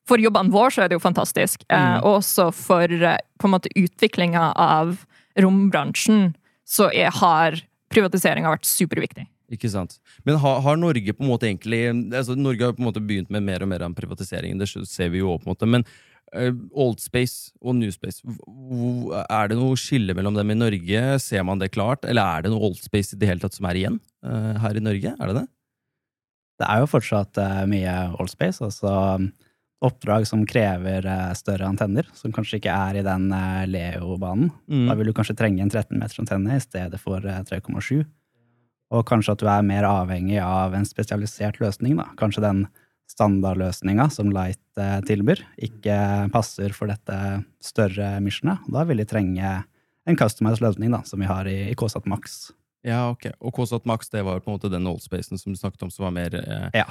[0.09, 1.65] for jobbene våre så er det jo fantastisk.
[1.71, 4.95] Eh, og også for eh, på en måte utviklinga av
[5.39, 6.31] rombransjen
[6.67, 7.59] så er, har
[7.91, 9.27] privatiseringa vært superviktig.
[9.51, 9.97] Ikke sant.
[10.23, 13.31] Men har, har Norge på en måte egentlig altså Norge har på en måte begynt
[13.33, 15.67] med mer og mer av privatiseringen, det ser vi jo på en måte.
[15.67, 15.83] Men
[16.31, 21.03] uh, Oldspace og Newspace, er det noe skille mellom dem i Norge?
[21.19, 22.07] Ser man det klart?
[22.07, 24.85] Eller er det noe Oldspace i det hele tatt som er igjen uh, her i
[24.87, 25.15] Norge?
[25.19, 25.47] Er det det?
[26.61, 28.63] Det er jo fortsatt uh, mye Oldspace.
[28.63, 28.95] altså
[29.81, 34.51] oppdrag som krever eh, større antenner, som kanskje ikke er i den eh, Leo-banen.
[34.89, 38.03] Da vil du kanskje trenge en 13 meters antenne i stedet for eh, 3,7.
[38.91, 41.95] Og kanskje at du er mer avhengig av en spesialisert løsning.
[41.97, 42.09] da.
[42.19, 42.65] Kanskje den
[43.11, 45.97] standardløsninga som Light eh, tilbyr, ikke
[46.33, 48.63] passer for dette større missionet.
[48.71, 49.61] Da vil de trenge
[50.07, 52.51] en customized løsning, da, som vi har i, i KSAT Max.
[52.87, 53.29] Ja, ok.
[53.39, 56.07] Og KSAT Max det var på en måte den Oldspacen som du snakket om, som
[56.07, 56.87] var mer eh, Ja.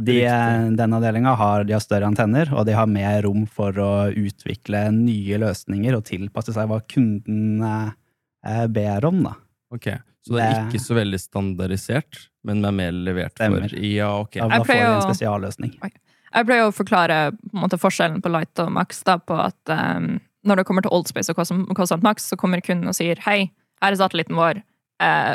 [0.00, 3.76] De, eh, den avdelinga har, de har større antenner, og de har mer rom for
[3.76, 9.20] å utvikle nye løsninger og tilpasse seg hva kunden eh, ber om.
[9.28, 9.34] da.
[9.74, 9.90] Ok.
[10.22, 13.66] Så det er ikke så veldig standardisert, men er mer levert Stemmer.
[13.66, 14.38] for Ja, ok.
[14.38, 15.72] Da, da får de en spesialløsning.
[15.82, 19.72] Jeg pleier å forklare på en måte, forskjellen på Light og Max da, på at
[19.74, 20.14] um,
[20.46, 23.50] når det kommer til Oldspace og Cosm- Max, så kommer kunden og sier hei,
[23.82, 24.62] her er satellitten vår,
[25.02, 25.34] eh,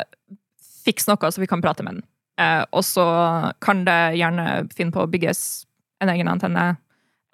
[0.88, 2.06] fiks noe så vi kan prate med den.
[2.38, 3.06] Eh, og så
[3.64, 5.40] kan det gjerne finne på å bygges
[6.02, 6.76] en egen antenne.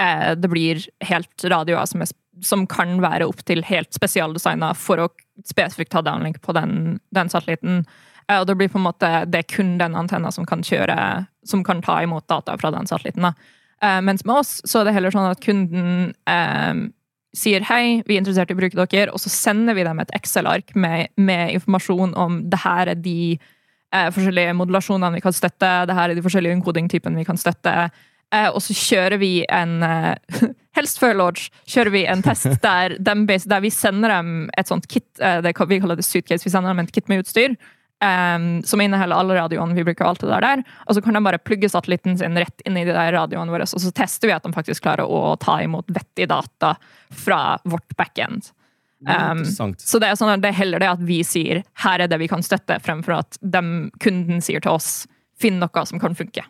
[0.01, 2.05] Eh, det blir helt radioer som,
[2.43, 5.11] som kan være opptil helt spesialdesigna for å
[5.47, 7.85] spesifikt ha downlink på den, den satellitten.
[8.31, 10.97] Eh, og det blir på en måte det er kun den antenna som kan kjøre
[11.45, 13.35] Som kan ta imot data fra den satellitten.
[13.83, 16.87] Eh, mens med oss så er det heller sånn at kunden eh,
[17.35, 20.13] sier hei, vi er interessert i å bruke dere, og så sender vi dem et
[20.17, 23.35] Excel-ark med, med informasjon om det her er de
[23.95, 27.75] eh, forskjellige modulasjonene vi kan støtte, det her er de forskjellige unkodingtypene vi kan støtte.
[28.35, 30.43] Eh, og så kjører vi en eh,
[30.75, 34.89] Helst før launch kjører vi en test der, dem der vi sender dem et sånt
[34.91, 35.07] kit.
[35.21, 36.43] eh, det, vi kaller det suitcase.
[36.43, 37.55] Vi sender dem et kit med utstyr.
[38.05, 40.05] Um, som inneholder alle radioene vi bruker.
[40.05, 42.93] alt det der, Og så kan de bare plugge satellitten sin rett inn i de
[42.93, 46.27] der radioene våre, og så tester vi at de faktisk klarer å ta imot vettig
[46.29, 46.75] data
[47.09, 48.51] fra vårt backend.
[49.07, 52.19] Um, så det er, sånn det er heller det at vi sier 'her er det
[52.19, 55.07] vi kan støtte', fremfor at dem, kunden sier til oss
[55.39, 56.45] 'finn noe som kan funke'.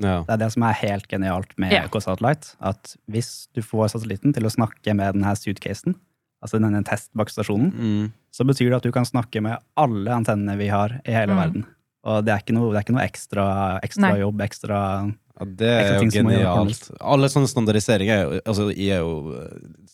[0.00, 0.22] Ja.
[0.24, 1.86] Det er det som er helt genialt med Ja.
[1.88, 2.54] K-Satellite.
[2.60, 5.94] At hvis du får satellitten til å snakke med denne suitcasen,
[6.42, 8.12] altså denne testbakstasjonen, Mm.
[8.32, 11.36] så betyr det at du kan snakke med alle antennene vi har i hele Mm.
[11.36, 11.66] verden.
[12.04, 15.68] Og det er ikke noe, det er ikke noe ekstra, ekstra jobb, ekstra Ja, det
[15.72, 16.90] er jo genialt.
[17.00, 19.12] Alle sånne standardiseringer er jo Altså, jeg er jo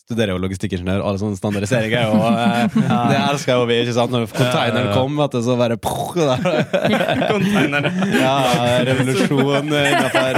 [0.07, 2.77] studerer jo logistikkingeniør, alle sånne standardiseringer er jo eh,
[3.11, 4.13] Det elsker jo vi, ikke sant?
[4.15, 5.75] Når konteineren kom, at det så bare
[7.31, 7.91] Containerne.
[8.15, 8.35] Ja,
[8.87, 10.37] revolusjon innafor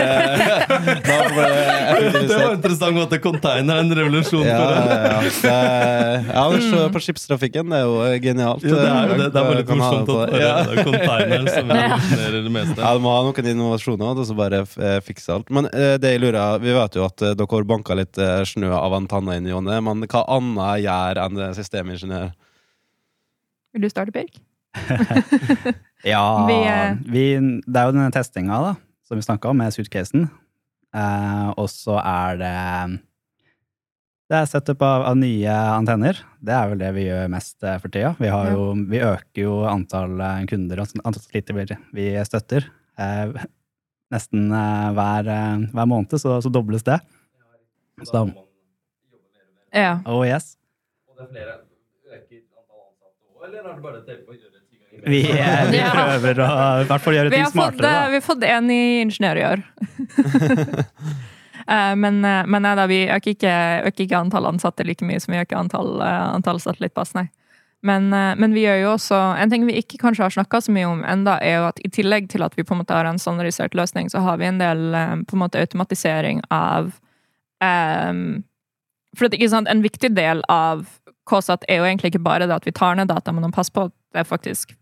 [2.10, 5.20] Det var interessant at konteiner er en revolusjon Ja, ja, ja.
[5.20, 7.94] Det- ja, på skipstrafikken, det er jo
[8.24, 8.64] genialt.
[8.66, 9.28] Ja, det er jo det.
[9.34, 12.80] Det er bare litt morsomt at det er konteineren som revolusjonerer det meste.
[12.82, 15.50] Ja, Du må ha noen innovasjoner og så bare eh, fikse alt.
[15.54, 18.70] Men eh, det jeg lurer, vi vet jo at eh, dere banka litt eh, snø
[18.76, 22.32] av antenner inn i åndet, men hva annet gjør enn systemingeniør?
[23.74, 24.40] Vil du starte, Birk?
[26.08, 26.56] Ja, Vi,
[27.12, 27.24] vi,
[27.68, 28.74] det er jo denne testinga da,
[29.08, 30.30] som vi snakka om, med suitcasen.
[30.96, 32.54] Eh, og så er det
[34.30, 36.18] Det er setup av, av nye antenner.
[36.40, 38.14] Det er vel det vi gjør mest eh, for tida.
[38.22, 38.56] Vi, har Ja.
[38.56, 40.16] jo, vi øker jo antall
[40.50, 41.66] kunder og antall satellitter vi,
[42.00, 42.70] vi støtter.
[43.00, 43.34] Eh,
[44.14, 47.00] nesten eh, hver, eh, hver måned så, så dobles det.
[48.04, 48.22] Så da,
[49.76, 50.00] Ja.
[50.06, 50.56] oh yes.
[55.06, 56.48] Vi, eh, vi prøver å
[56.82, 57.82] i hvert fall gjøre ting smartere.
[57.88, 58.08] Da.
[58.10, 59.68] vi har fått en ny ingeniør i år.
[61.70, 63.52] Eh, men, men nei da, vi øker ikke,
[63.86, 67.28] øker ikke antall ansatte like mye som vi øker antall, antall satellittpass, nei.
[67.82, 70.74] Men, eh, men vi gjør jo også En ting vi ikke kanskje har snakka så
[70.76, 73.08] mye om enda, er jo at i tillegg til at vi på en måte har
[73.08, 76.92] en standardisert løsning, så har vi en del eh, på en måte automatisering av
[77.64, 78.44] um,
[79.16, 80.84] For at, ikke sant, en viktig del av
[81.30, 83.74] KSAT er jo egentlig ikke bare det at vi tar ned data, men å passe
[83.74, 84.76] på at det faktisk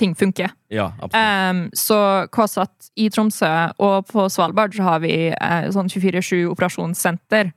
[0.00, 0.50] ting funker.
[0.72, 0.86] Ja.
[1.12, 3.50] Um, så KSAT i Tromsø
[3.82, 7.52] og på Svalbard så har vi uh, sånn 24-7 operasjonssenter,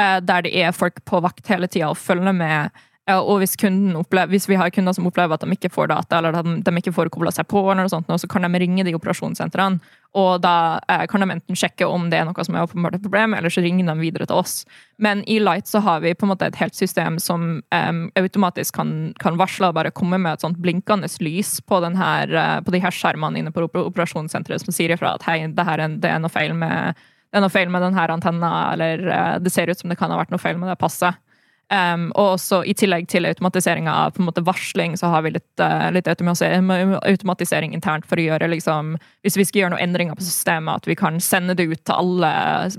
[0.00, 2.84] uh, der det er folk på vakt hele tida og følger med.
[3.08, 3.54] Og hvis,
[3.96, 6.72] opplever, hvis vi har kunder som opplever at de ikke får data, eller at de,
[6.76, 9.80] ikke får kobla seg på, sånt, så kan de ringe de operasjonssentrene.
[10.16, 13.04] Og da eh, kan de enten sjekke om det er noe som er åpenbart et
[13.04, 14.62] problem, eller så ringer de videre til oss.
[14.96, 18.76] Men i Light så har vi på en måte et helt system som em, automatisk
[18.76, 22.74] kan, kan varsle og bare komme med et sånt blinkende lys på, her, eh, på
[22.74, 26.20] de her skjermene inne på operasjonssenteret som sier ifra at hei, det, er, det er
[26.24, 30.16] noe feil med med denne antenna, eller eh, det ser ut som det kan ha
[30.16, 31.16] vært noe feil med det passet.
[31.68, 35.34] Um, og også i tillegg til automatiseringa av på en måte varsling, så har vi
[35.34, 40.16] litt, uh, litt automatisering, internt for å gjøre liksom Hvis vi skal gjøre noen endringer
[40.16, 42.30] på systemet, at vi kan sende det ut til alle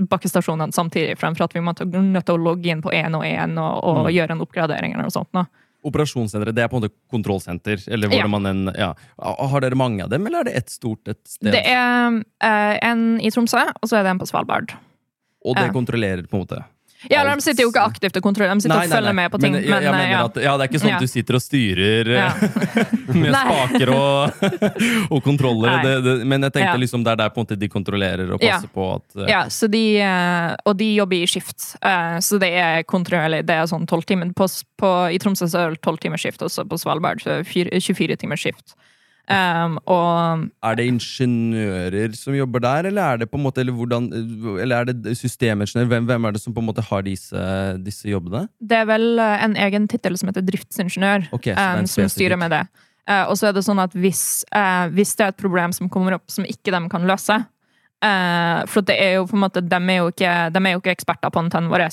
[0.09, 3.61] bakkestasjonene samtidig, fremfor at vi må nødt til å logge inn på én og én
[3.61, 5.29] og, og gjøre en oppgradering eller noe sånt.
[5.37, 5.45] nå.
[5.85, 7.85] Operasjonssenteret det er på en måte kontrollsenter?
[7.93, 8.25] Eller Ja.
[8.27, 8.89] man en, ja.
[9.21, 11.53] Har dere mange av dem, eller er det ett stort et sted?
[11.53, 14.73] Det er uh, en i Tromsø, og så er det en på Svalbard.
[15.45, 15.77] Og det ja.
[15.77, 16.63] kontrollerer på en måte
[17.07, 19.53] Ja, De sitter jo ikke aktivt og kontrollerer, de sitter og følger med på ting.
[19.55, 20.23] Men, jeg, jeg eh, mener ja.
[20.27, 22.27] at ja, det er ikke sånn at du sitter og styrer Ja.
[23.21, 24.43] med spaker og,
[25.15, 25.79] og kontroller.
[25.85, 28.43] Det, det, men jeg tenkte liksom det er der på en måte de kontrollerer og
[28.43, 31.71] passer på at uh, Ja, så de, eh, og de jobber i skift.
[31.79, 33.45] Eh, Så det er kontrollerlig.
[33.47, 34.35] Det er sånn 12 timer.
[34.35, 34.49] På,
[34.81, 37.79] på, I Tromsø så er det 12 timers skift, også på Svalbard så er det
[37.79, 38.75] 24 timers skift.
[39.29, 43.75] Um, og Er det ingeniører som jobber der, eller er det på en måte Eller,
[43.77, 44.07] hvordan,
[44.57, 45.85] eller er det systemingeniør?
[45.85, 47.43] Hvem, hvem er det som på en måte har disse,
[47.85, 48.47] disse jobbene?
[48.57, 52.49] det er vel eh, en egen tittel som heter driftsingeniør, okay, en som styrer med
[52.55, 52.63] det.
[53.09, 55.89] Uh, og så er det sånn at hvis, uh, hvis det er et problem som
[55.93, 59.63] kommer opp som ikke de kan løse uh, For det er jo på en måte,
[59.65, 61.85] de er jo ikke, de er jo ikke eksperter på antennen vår.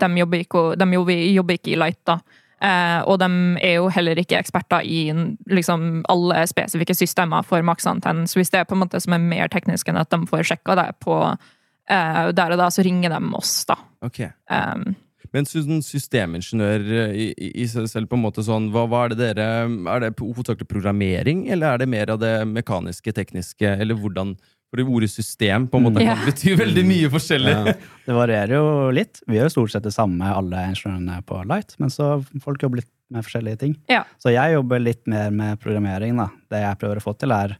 [0.00, 2.20] De, jobber ikke, de jobber, jobber ikke i Light, da.
[2.60, 3.28] Eh, og de
[3.64, 5.06] er jo heller ikke eksperter i
[5.48, 8.26] liksom, alle spesifikke systemer for maksantenn.
[8.28, 10.44] Så hvis det er på en måte som er mer teknisk enn at de får
[10.50, 13.78] sjekka det på eh, der og da, så ringer de oss, da.
[14.04, 14.28] Okay.
[14.52, 14.92] Um,
[15.32, 19.20] Men systemingeniør i, i, i seg selv, på en måte sånn, hva, hva er det
[19.20, 24.36] dere Er det hovedsakelig programmering, eller er det mer av det mekaniske, tekniske, eller hvordan
[24.70, 26.14] For det ordet system på en måte Ja.
[26.14, 27.54] kan bety veldig mye forskjellig.
[27.66, 27.72] Ja.
[28.06, 29.18] Det varierer jo litt.
[29.26, 32.90] Vi gjør stort sett det samme, alle ingeniørene på Light, men så folk jobber litt
[33.10, 33.74] med forskjellige ting.
[33.90, 34.04] Ja.
[34.22, 36.16] Så jeg jobber litt mer med programmering.
[36.16, 36.28] da.
[36.50, 37.56] Det jeg prøver å få til, er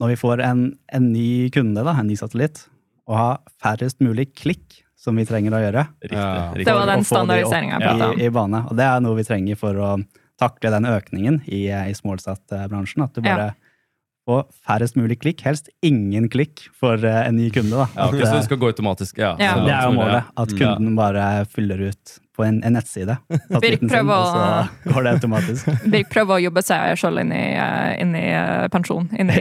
[0.00, 0.62] når vi får en,
[0.94, 2.62] en ny kunde, da, en ny satellitt,
[3.10, 5.82] å ha færrest mulig klikk som vi trenger å gjøre.
[6.04, 6.16] Riktig.
[6.16, 6.52] Ja.
[6.54, 6.66] riktig.
[6.70, 8.20] Det var den standardiseringen jeg prata om.
[8.20, 8.62] i, i bane.
[8.70, 9.90] Og det er noe vi trenger for å
[10.38, 13.02] takle den økningen i, i smallsat-bransjen.
[13.04, 13.50] At du bare
[14.28, 17.72] få færrest mulig klikk, helst ingen klikk for eh, en ny kunde.
[17.72, 17.86] da.
[17.96, 19.18] Ja, ok, så det skal gå automatisk?
[19.18, 19.34] Ja.
[19.40, 19.54] Ja.
[19.64, 23.16] Det er jo målet, at kunden bare fyller ut på en, en nettside.
[23.62, 25.72] Birk sin, prøver går det automatisk.
[25.92, 29.08] Birk prøver å jobbe seg sjøl inn eh, inn i eh, pensjon.
[29.18, 29.40] Inn i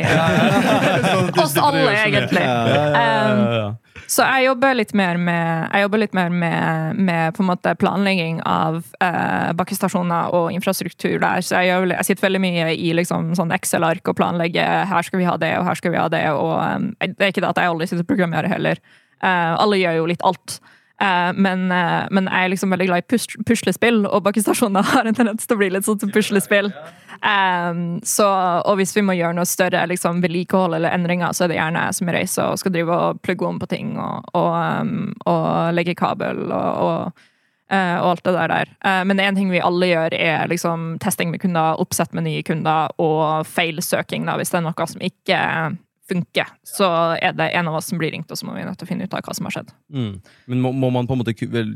[1.10, 2.44] Sånn oss alle, egentlig.
[2.44, 3.70] Ja, ja, ja, ja, ja.
[4.10, 7.36] Så jeg jobber litt mer med, litt mer med, med
[7.78, 11.44] planlegging av eh, bakkestasjoner og infrastruktur der.
[11.46, 15.22] Så jeg, gjør, jeg sitter veldig mye i liksom, sånn Excel-ark og planlegger her skal
[15.22, 16.24] vi ha det, og her skal vi ha det.
[16.34, 18.82] Og um, det er ikke det at jeg aldri sitter og programmerer heller.
[19.22, 20.58] Uh, alle gjør jo litt alt.
[21.02, 25.08] Eh, men, eh, men jeg er liksom veldig glad i pus puslespill, og bakkestasjoner har
[25.08, 26.74] en tendens til å bli litt sånn som puslespill.
[27.20, 28.26] Um, så,
[28.64, 31.82] og hvis vi må gjøre noe større liksom, vedlikehold eller endringer, så er det gjerne
[31.88, 35.74] jeg som reiser og skal drive og plugge om på ting og, og, um, og
[35.76, 37.26] legge kabel og, og,
[37.74, 38.54] uh, og alt det der.
[38.54, 38.72] der.
[38.88, 42.44] Uh, men én ting vi alle gjør, er liksom testing med kunder, oppsett med nye
[42.48, 44.28] kunder og feilsøking.
[44.28, 45.44] Da, hvis det er noe som ikke
[46.10, 46.88] funker, så
[47.20, 48.90] er det en av oss som blir ringt, og så må vi nødt til å
[48.90, 49.74] finne ut av hva som har skjedd.
[49.94, 50.14] Mm.
[50.52, 51.36] Men må, må man på en måte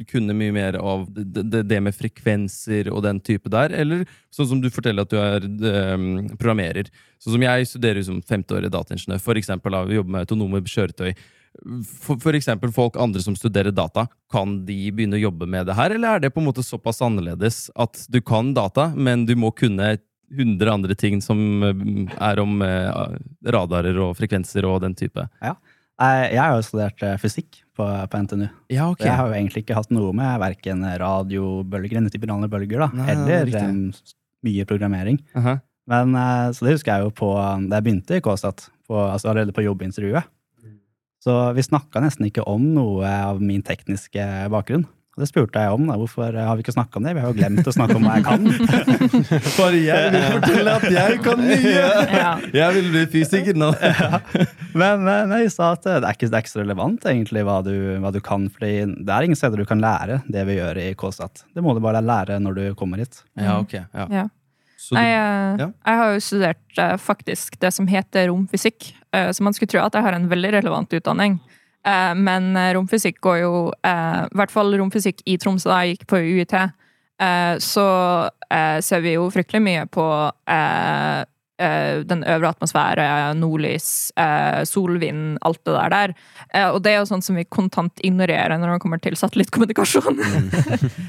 [0.10, 3.76] kunne mye mer av det, det, det med frekvenser og den type der?
[3.84, 5.48] Eller sånn som du forteller at du er
[5.94, 6.90] um, programmerer.
[7.22, 11.14] Sånn som jeg studerer som femteårig dataingeniør, for eksempel, da, vi jobber med autonome kjøretøy.
[12.02, 15.78] For, for eksempel folk andre som studerer data, kan de begynne å jobbe med det
[15.78, 19.36] her, eller er det på en måte såpass annerledes at du kan data, men du
[19.38, 19.94] må kunne
[20.32, 21.84] 100 andre ting som eh,
[22.18, 23.18] er om eh,
[23.54, 25.28] radarer og frekvenser og den type?
[25.44, 25.56] Ja.
[26.30, 28.48] jeg har jo studert eh, fysikk på, på NTNU.
[28.74, 29.10] Ja, okay.
[29.10, 33.54] jeg har jo egentlig ikke hatt noe med verken radiobølger, denne bølger, da, Nei, eller
[33.68, 33.86] um,
[34.46, 35.20] mye programmering.
[35.40, 35.58] Aha.
[35.90, 39.32] Men eh, Så det husker jeg jo på da jeg begynte i KSAT, på, altså
[39.32, 40.30] allerede på jobbintervjuet.
[41.24, 44.84] Så vi snakka nesten ikke om noe av min tekniske bakgrunn.
[45.14, 45.84] Og det spurte jeg om.
[45.86, 47.12] da, Hvorfor har vi ikke snakka om det?
[47.14, 48.48] Vi har jo glemt å snakke om hva jeg kan.
[49.60, 51.84] Bare jeg vil fortelle at jeg kan mye!
[52.64, 53.70] Jeg vil bli fysiker nå.
[54.80, 57.60] Men nei, jeg sa at det er ikke, det er ikke så relevant egentlig hva
[57.66, 58.48] du, hva du kan.
[58.50, 61.46] fordi det er ingen steder du kan lære det vi gjør i KSAT.
[61.54, 63.22] Det må du bare lære når du kommer hit.
[63.38, 63.76] Ja, ok.
[63.84, 64.08] Ja.
[64.10, 64.26] Ja.
[64.84, 65.68] Så du, Jeg, eh, ja.
[65.70, 69.84] jeg har jo studert eh, faktisk det som heter romfysikk, eh, så man skulle tro
[69.86, 71.38] at jeg har en veldig relevant utdanning.
[71.84, 75.98] Eh, men eh, romfysikk går jo eh, I hvert fall romfysikk i Tromsø, da jeg
[75.98, 76.58] gikk på UiT,
[77.64, 77.84] så
[78.84, 80.04] ser vi jo fryktelig mye på
[82.10, 83.06] den øvre atmosfære,
[83.38, 84.10] nordlys,
[84.68, 86.16] solvind, alt det der der.
[86.74, 90.20] Og det er jo sånt som vi kontant ignorerer når det kommer til satellittkommunikasjon.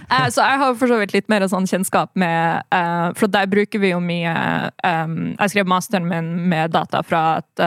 [0.05, 2.69] Eh, så jeg har for så vidt litt mer sånn kjennskap med
[3.17, 4.35] For der bruker vi jo mye
[4.85, 7.63] Jeg skrev masteren min med data fra, et,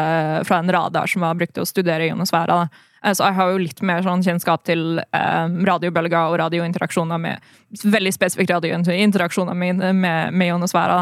[0.48, 2.62] fra en radar som var brukt til å studere ionosfæra.
[2.62, 2.86] da.
[3.04, 7.54] Eh, Så jeg har jo litt mer sånn kjennskap til eh, radiobølger og radiointeraksjoner med
[7.84, 11.02] Veldig spesifikt radiointeraksjoner med, med, med ionosfæra.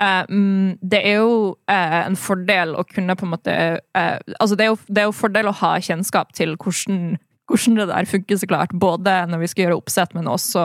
[0.00, 3.56] Eh, mm, det er jo en fordel å kunne på en måte
[3.94, 7.88] Altså, det er jo, det er jo fordel å ha kjennskap til hvordan, hvordan det
[7.92, 8.72] der funker, så klart.
[8.72, 10.64] Både når vi skal gjøre oppsett, men også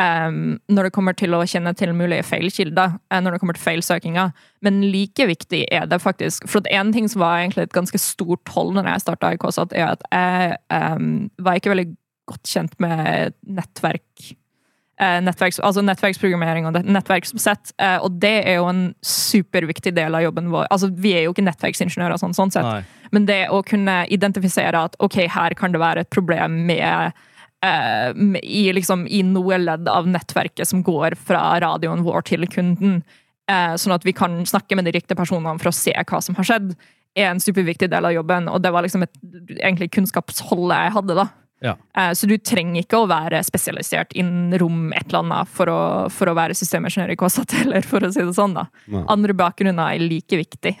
[0.00, 2.98] em, når det kommer til å kjenne til mulige feilkilder.
[3.10, 4.32] eh, når det kommer til feilsøkinger.
[4.64, 7.98] Men like viktig er det faktisk For én en ting som var egentlig et ganske
[7.98, 10.56] stort hold når jeg starta i KSAT, er at jeg
[10.96, 11.88] um, var ikke veldig
[12.30, 14.34] godt kjent med nettverk
[15.00, 17.72] eh, nettverks, altså nettverksprogrammering og nettverksomsett.
[17.78, 20.66] eh, Og det er jo en superviktig del av jobben vår.
[20.70, 22.66] Altså, vi er jo ikke nettverksingeniører, sånn, sånn sett.
[22.66, 22.82] Nei.
[23.12, 27.16] Men det å kunne identifisere at ok, her kan det være et problem med
[27.64, 33.02] eh, i, liksom, I noe ledd av nettverket som går fra radioen vår til kunden.
[33.50, 36.34] Eh, sånn at vi kan snakke med de riktige personene for å se hva som
[36.38, 36.74] har skjedd.
[37.18, 39.16] er en superviktig del av jobben, og det var liksom et
[39.58, 41.14] egentlig kunnskapsholdet jeg hadde.
[41.18, 41.24] da.
[41.60, 41.76] Ja.
[41.96, 45.80] Eh, Så du trenger ikke å være spesialisert innen rom et eller annet for å,
[46.08, 48.54] for å være systemingeniør i KSAT, eller for å si det sånn.
[48.54, 48.68] da.
[48.86, 49.04] Nei.
[49.08, 50.76] Andre bakgrunner er like viktig.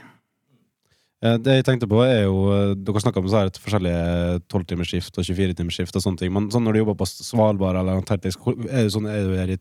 [1.24, 4.04] Eh, Det jeg tenkte på er jo eh, Dere snakka om så her et forskjellige
[4.48, 6.32] 12-timersskift og 24-timersskift og sånne ting.
[6.32, 8.38] Men sånn når du jobber på Svalbard eller Antarktis,
[8.70, 9.60] er det sånn, er du her i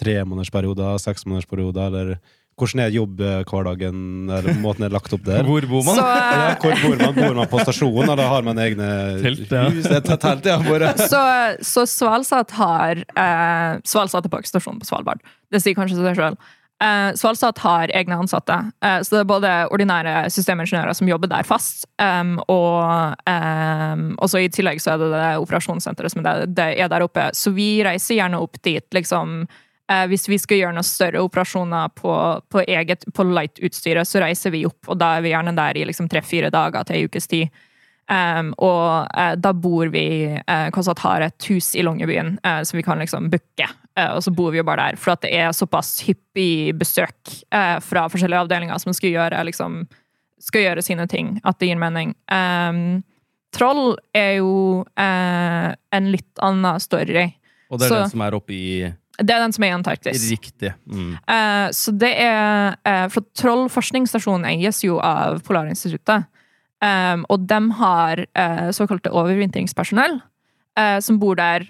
[0.00, 2.16] tremånedersperioder, seksmånedersperioder, eller
[2.58, 4.00] hvordan er jobbhverdagen,
[4.30, 5.42] eller måten det er lagt opp der?
[5.48, 5.96] Hvor bor man?
[5.98, 7.14] Så, Ja, eh, hvor bor man?
[7.18, 8.90] Bor man på stasjonen, eller har man egne
[9.22, 9.64] Telt, ja.
[9.74, 9.88] hus?
[9.90, 10.58] Telt, ja.
[10.62, 10.92] Bare.
[11.02, 11.22] så,
[11.66, 15.22] så Svalsat har eh, Svalsat er bakkestasjon på Svalbard.
[15.50, 16.38] Det sier kanskje seg sjøl.
[16.84, 18.52] Eh, Svalsat har egne ansatte.
[18.84, 24.42] uh, så det er både ordinære systemingeniører som jobber der fast, um, og um, også
[24.42, 27.30] i tillegg så er det det operasjonssenteret som er det er der oppe.
[27.32, 29.46] Så vi reiser gjerne opp dit, liksom.
[29.92, 32.12] Uh, hvis vi skal gjøre noen større operasjoner på,
[32.52, 35.86] på eget på light-utstyret, så reiser vi opp, og da er vi gjerne der i
[35.88, 37.64] liksom tre-fire dager til ei ukes tid.
[38.10, 40.06] Um, og uh, da bor vi
[40.36, 43.68] uh, Kåssat har et hus i Longyearbyen, uh, som vi kan liksom booke.
[43.98, 47.34] Eh, og så bor vi jo bare der, for at det er såpass hyppig besøk
[47.50, 49.84] eh, fra forskjellige avdelinger som skal gjøre liksom
[50.44, 51.38] skal gjøre sine ting.
[51.44, 52.12] At det gir mening.
[52.28, 53.02] Um,
[53.54, 57.30] troll er jo eh, en litt annen story.
[57.70, 59.78] Og det er Så- den som er oppe i Det er den som er i
[59.78, 60.30] Antarktis.
[60.30, 60.74] Riktig.
[60.90, 61.12] Mm.
[61.28, 66.26] Uh, så det er uh, For Troll forskningsstasjon eies jo av Polarinstituttet.
[66.82, 70.20] Um, og de har uh, såkalte overvintringspersonell
[70.74, 71.68] som bor der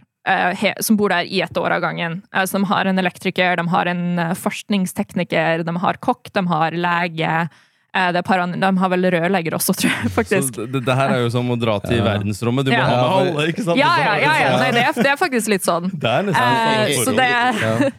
[0.81, 2.22] som bor der i et år av gangen.
[2.35, 6.47] Eh, så de har en elektriker, de har en eh, forskningstekniker, de har kokk, de
[6.49, 7.49] har lege.
[7.95, 11.31] eh, er de har vel rørlegger også, tror jeg, Så det, det her er jo
[11.31, 12.05] som å dra til Ja.
[12.09, 12.64] verdensrommet.
[12.64, 12.87] Du må Ja.
[12.89, 13.79] ha med alle, ikke sant?
[13.79, 14.57] Ja, ja, ja, ja.
[14.59, 15.91] Nei, det, er, det er faktisk litt sånn.
[15.93, 17.93] Det er nesten Eh, sånn så det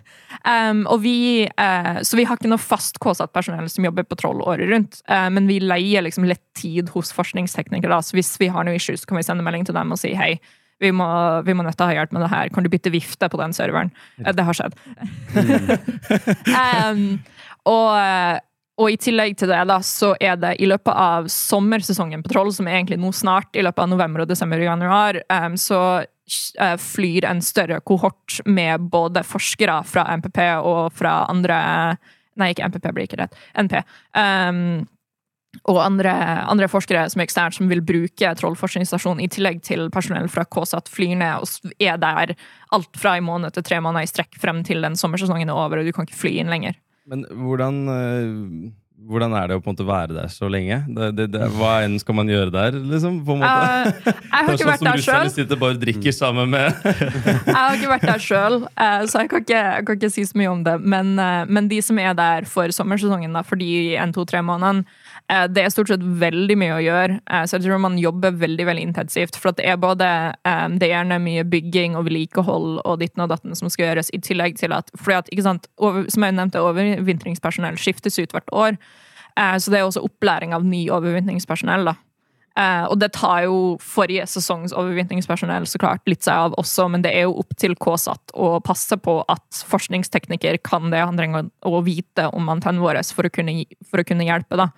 [0.45, 4.41] Um, og vi, eh, så vi har ikke noe fast KSAT-personell som jobber på Troll
[4.45, 4.99] året rundt.
[5.07, 7.89] eh, men vi leier liksom litt tid hos forskningsteknikere.
[7.89, 8.01] Da.
[8.03, 10.13] Så hvis vi har noe issues, så kan vi sende melding til dem og si
[10.13, 10.39] hei.
[10.83, 11.05] Vi må,
[11.47, 12.49] vi må nødt til å ha hjelp med det her.
[12.53, 13.93] Kan du bytte vifte på den serveren?
[14.17, 14.75] Det har skjedd.
[16.91, 17.05] um,
[17.71, 18.41] og,
[18.81, 22.51] og i tillegg til det, da, så er det i løpet av sommersesongen på Troll,
[22.55, 25.79] som er egentlig nå snart, i løpet av november og desember og januar, um, så
[26.03, 31.61] uh, flyr en større kohort med både forskere fra MPP og fra andre
[32.35, 33.35] Nei, ikke MPP blir ikke rett.
[33.55, 33.77] NP.
[34.11, 34.81] Um,
[35.63, 36.13] og andre,
[36.45, 40.91] andre forskere som er eksternt, som vil bruke Trollforskningsstasjonen i tillegg til personell fra KSAT
[40.91, 42.35] flyr ned og er der
[42.75, 45.81] alt fra en måned til tre måneder i strekk frem til den sommersesongen er over,
[45.81, 46.75] og du kan ikke fly inn lenger.
[47.05, 48.71] Men hvordan, eh,
[49.05, 50.79] hvordan er det å på en måte være der så lenge?
[50.89, 53.19] Det, det, det, hva enn skal man gjøre der, liksom?
[53.27, 53.51] På en måte?
[53.53, 55.31] Uh, jeg har ikke sånn vært der sjøl.
[55.35, 56.87] sitter bare og drikker sammen med
[57.51, 60.41] Jeg har ikke vært der sjøl, så jeg kan, ikke, jeg kan ikke si så
[60.41, 60.75] mye om det.
[60.81, 63.69] Men, eh, men de som er der for sommersesongen, da, for de
[64.01, 65.04] en, to, tre månedene, eh,
[65.49, 67.19] det er stort sett veldig mye å gjøre.
[67.25, 69.35] Eh, Så jeg tror man jobber veldig veldig intensivt.
[69.41, 70.05] For det er både
[70.45, 74.11] eh, Det er gjerne mye bygging og vedlikehold og ditten og datten som skal gjøres,
[74.13, 78.31] i tillegg til at fordi at, ikke sant, over, Som jeg nevnte, overvintringspersonell skiftes ut
[78.31, 78.77] hvert år.
[79.37, 81.85] Eh, Så det er også opplæring av ny overvintringspersonell.
[81.85, 81.95] da.
[82.57, 87.01] Eh, og det tar jo forrige sesongs overvintringspersonell så klart litt seg av også, men
[87.01, 91.49] det er jo opp til KSAT å passe på at forskningstekniker kan det han trenger
[91.67, 94.55] å vite om antennen vår for for å kunne hjelpe.
[94.55, 94.69] da.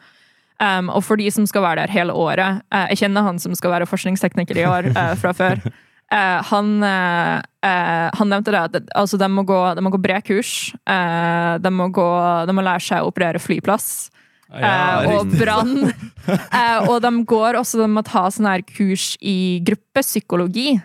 [0.57, 3.53] Um, og for de som skal være der hele året uh, Jeg kjenner han som
[3.53, 5.61] skal være forskningstekniker i år uh, fra før.
[6.09, 6.81] Uh, han,
[7.61, 10.73] han nevnte det at altså, de må gå, de må gå bredkurs.
[10.87, 12.07] Uh, de, må gå,
[12.47, 14.09] de må lære seg å operere flyplass.
[14.47, 15.89] Ja, og brann.
[16.87, 20.77] Og de går også de må ta sånn her kurs i gruppepsykologi.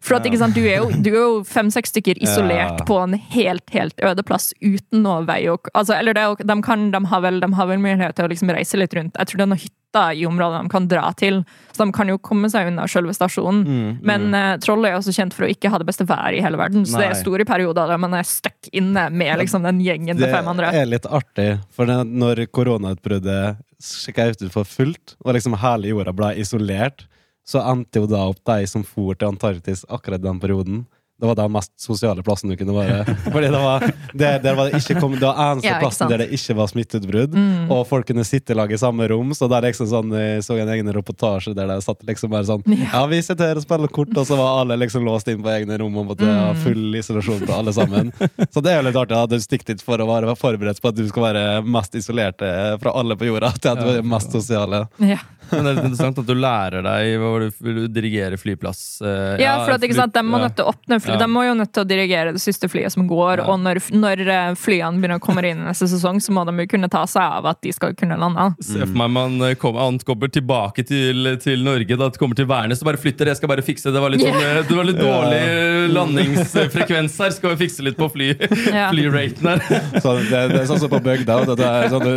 [0.00, 2.84] For at, sant, du er jo, du er jo fem-seks stykker isolert Ja.
[2.86, 6.90] på en helt helt øde plass uten noe vei Og, altså, Eller det, de, kan,
[6.94, 9.16] de, har vel, de har vel mulighet til å liksom reise litt rundt.
[9.18, 9.74] Jeg tror det er noen hytter
[10.14, 11.38] i området de kan dra til,
[11.72, 13.62] så de kan jo komme seg unna selve stasjonen.
[13.64, 16.42] Mm, Men uh, trollet er også kjent for å ikke ha det beste været i
[16.44, 19.80] hele verden, så det er store perioder der man er stuck inne med liksom, den
[19.80, 20.70] gjengen Det fem andre.
[20.76, 26.12] er litt artig, for det, når koronautbruddet skjøt ut for fullt, og liksom hele jorda
[26.12, 27.06] ble isolert,
[27.48, 30.84] så endte jo da opp de som for til Antarktis akkurat den perioden.
[31.18, 33.00] Det var den mest sosiale plassen du kunne være.
[33.34, 33.82] Fordi det var,
[34.14, 36.54] det, der var det, ikke kom, det var eneste Ja, ikke plassen der det ikke
[36.54, 37.32] var smitteutbrudd.
[37.34, 37.72] Mm.
[37.74, 39.32] Og folk kunne sitte i lag i samme rom.
[39.34, 42.62] Så der liksom sånn, jeg så en egen reportasje der de satt liksom bare sånn
[42.70, 42.86] Ja.
[42.92, 45.50] Ja, vi sitter her og spiller kort, og så var alle liksom låst inn på
[45.56, 46.60] egne rom og måtte ha Mm.
[46.62, 48.12] full isolasjon på alle sammen.
[48.54, 50.92] Så det er jo litt artig at du stikker dit for å være forberedt på
[50.92, 54.30] at du skal være mest isolerte fra alle på jorda, til at du er mest
[54.38, 54.84] sosiale.
[55.02, 55.18] Ja.
[55.52, 58.80] Men det er litt interessant at du lærer deg hva du, Vil du dirigere flyplass?
[59.02, 60.46] eh, Ja, for at, ikke sant, de må ja.
[60.48, 61.14] nødt til å åpne fly.
[61.16, 61.20] Ja.
[61.24, 63.46] De må jo nødt til å dirigere det siste flyet som går, Ja.
[63.52, 66.68] og når, når eh, flyene begynner å komme inn neste sesong, så må de jo
[66.74, 68.48] kunne ta seg av at de skal kunne lande.
[68.64, 72.82] Se for meg man eh, kom, ankommer tilbake til, til Norge, da kommer til Værnes
[72.84, 73.30] og bare flytter.
[73.32, 75.42] Jeg skal bare fikse Det var litt, sånn, eh, det var litt dårlig
[75.98, 77.30] landingsfrekvens her.
[77.36, 78.30] Skal vi fikse litt på fly,
[78.78, 78.88] Ja.
[78.92, 79.62] flyraten her?
[80.02, 81.38] Så det, det er sånn som på bygda.
[81.56, 82.08] Det er sånn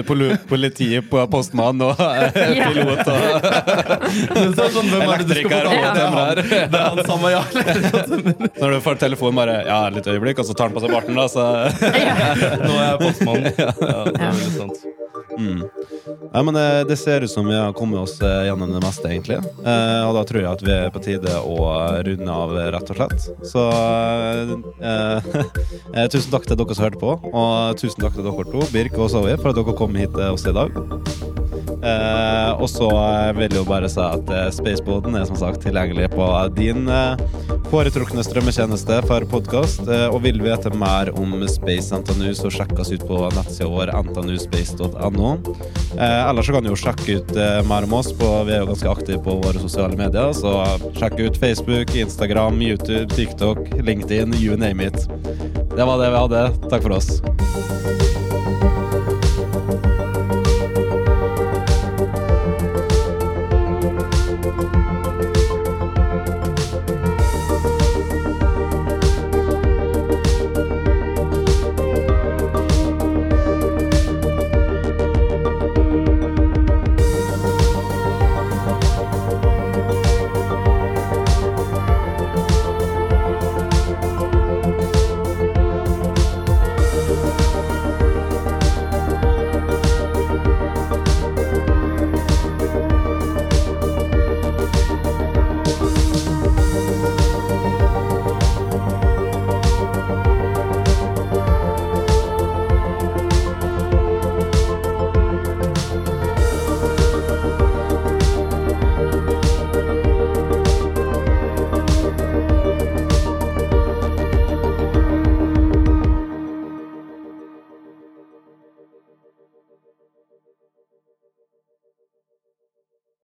[0.50, 2.32] politiet på postmann og eh,
[2.72, 3.21] pilot og
[4.56, 5.82] Så, sånn, hvem er det du skal få elektriker tak i?
[5.82, 5.92] Ja.
[5.92, 7.44] Det er han- Det er han samme, ja.
[8.62, 11.16] Når du får telefon, bare Ja, litt øyeblikk, og så tar han på seg barten,
[11.18, 11.46] da, så
[12.66, 13.44] Nå er jeg postmann.
[13.58, 14.78] Ja, det er veldig sant.
[15.32, 15.62] Mm.
[16.34, 19.08] Ja, men det, det ser ut som vi har kommet oss eh, gjennom det meste,
[19.10, 19.38] egentlig.
[19.64, 21.56] Eh, og da tror jeg at vi er på tide å
[22.08, 23.28] runde av, rett og slett.
[23.48, 23.64] Så
[24.82, 25.30] eh,
[25.96, 28.98] eh, tusen takk til dere som hørte på, og tusen takk til dere to, Birk
[29.00, 30.76] og Zoe, for at dere kom hit til oss i dag.
[31.82, 32.88] Eh, og så
[33.38, 37.24] vil jeg jo bare si at eh, Spaceboden er som sagt tilgjengelig på din eh,
[37.72, 39.82] foretrukne strømmetjeneste for podkast.
[39.88, 43.94] Eh, og vil vite mer om Space NTNU, så sjekk oss ut på nettsida vår
[43.98, 45.32] ntnuspace.no.
[45.98, 48.12] Eh, ellers så kan du jo sjekke ut eh, mer om oss.
[48.18, 50.60] På, vi er jo ganske aktive på våre sosiale medier, så
[51.00, 55.08] sjekk ut Facebook, Instagram, YouTube, TikTok, LinkedIn, you name it.
[55.72, 56.48] Det var det vi hadde.
[56.70, 58.01] Takk for oss.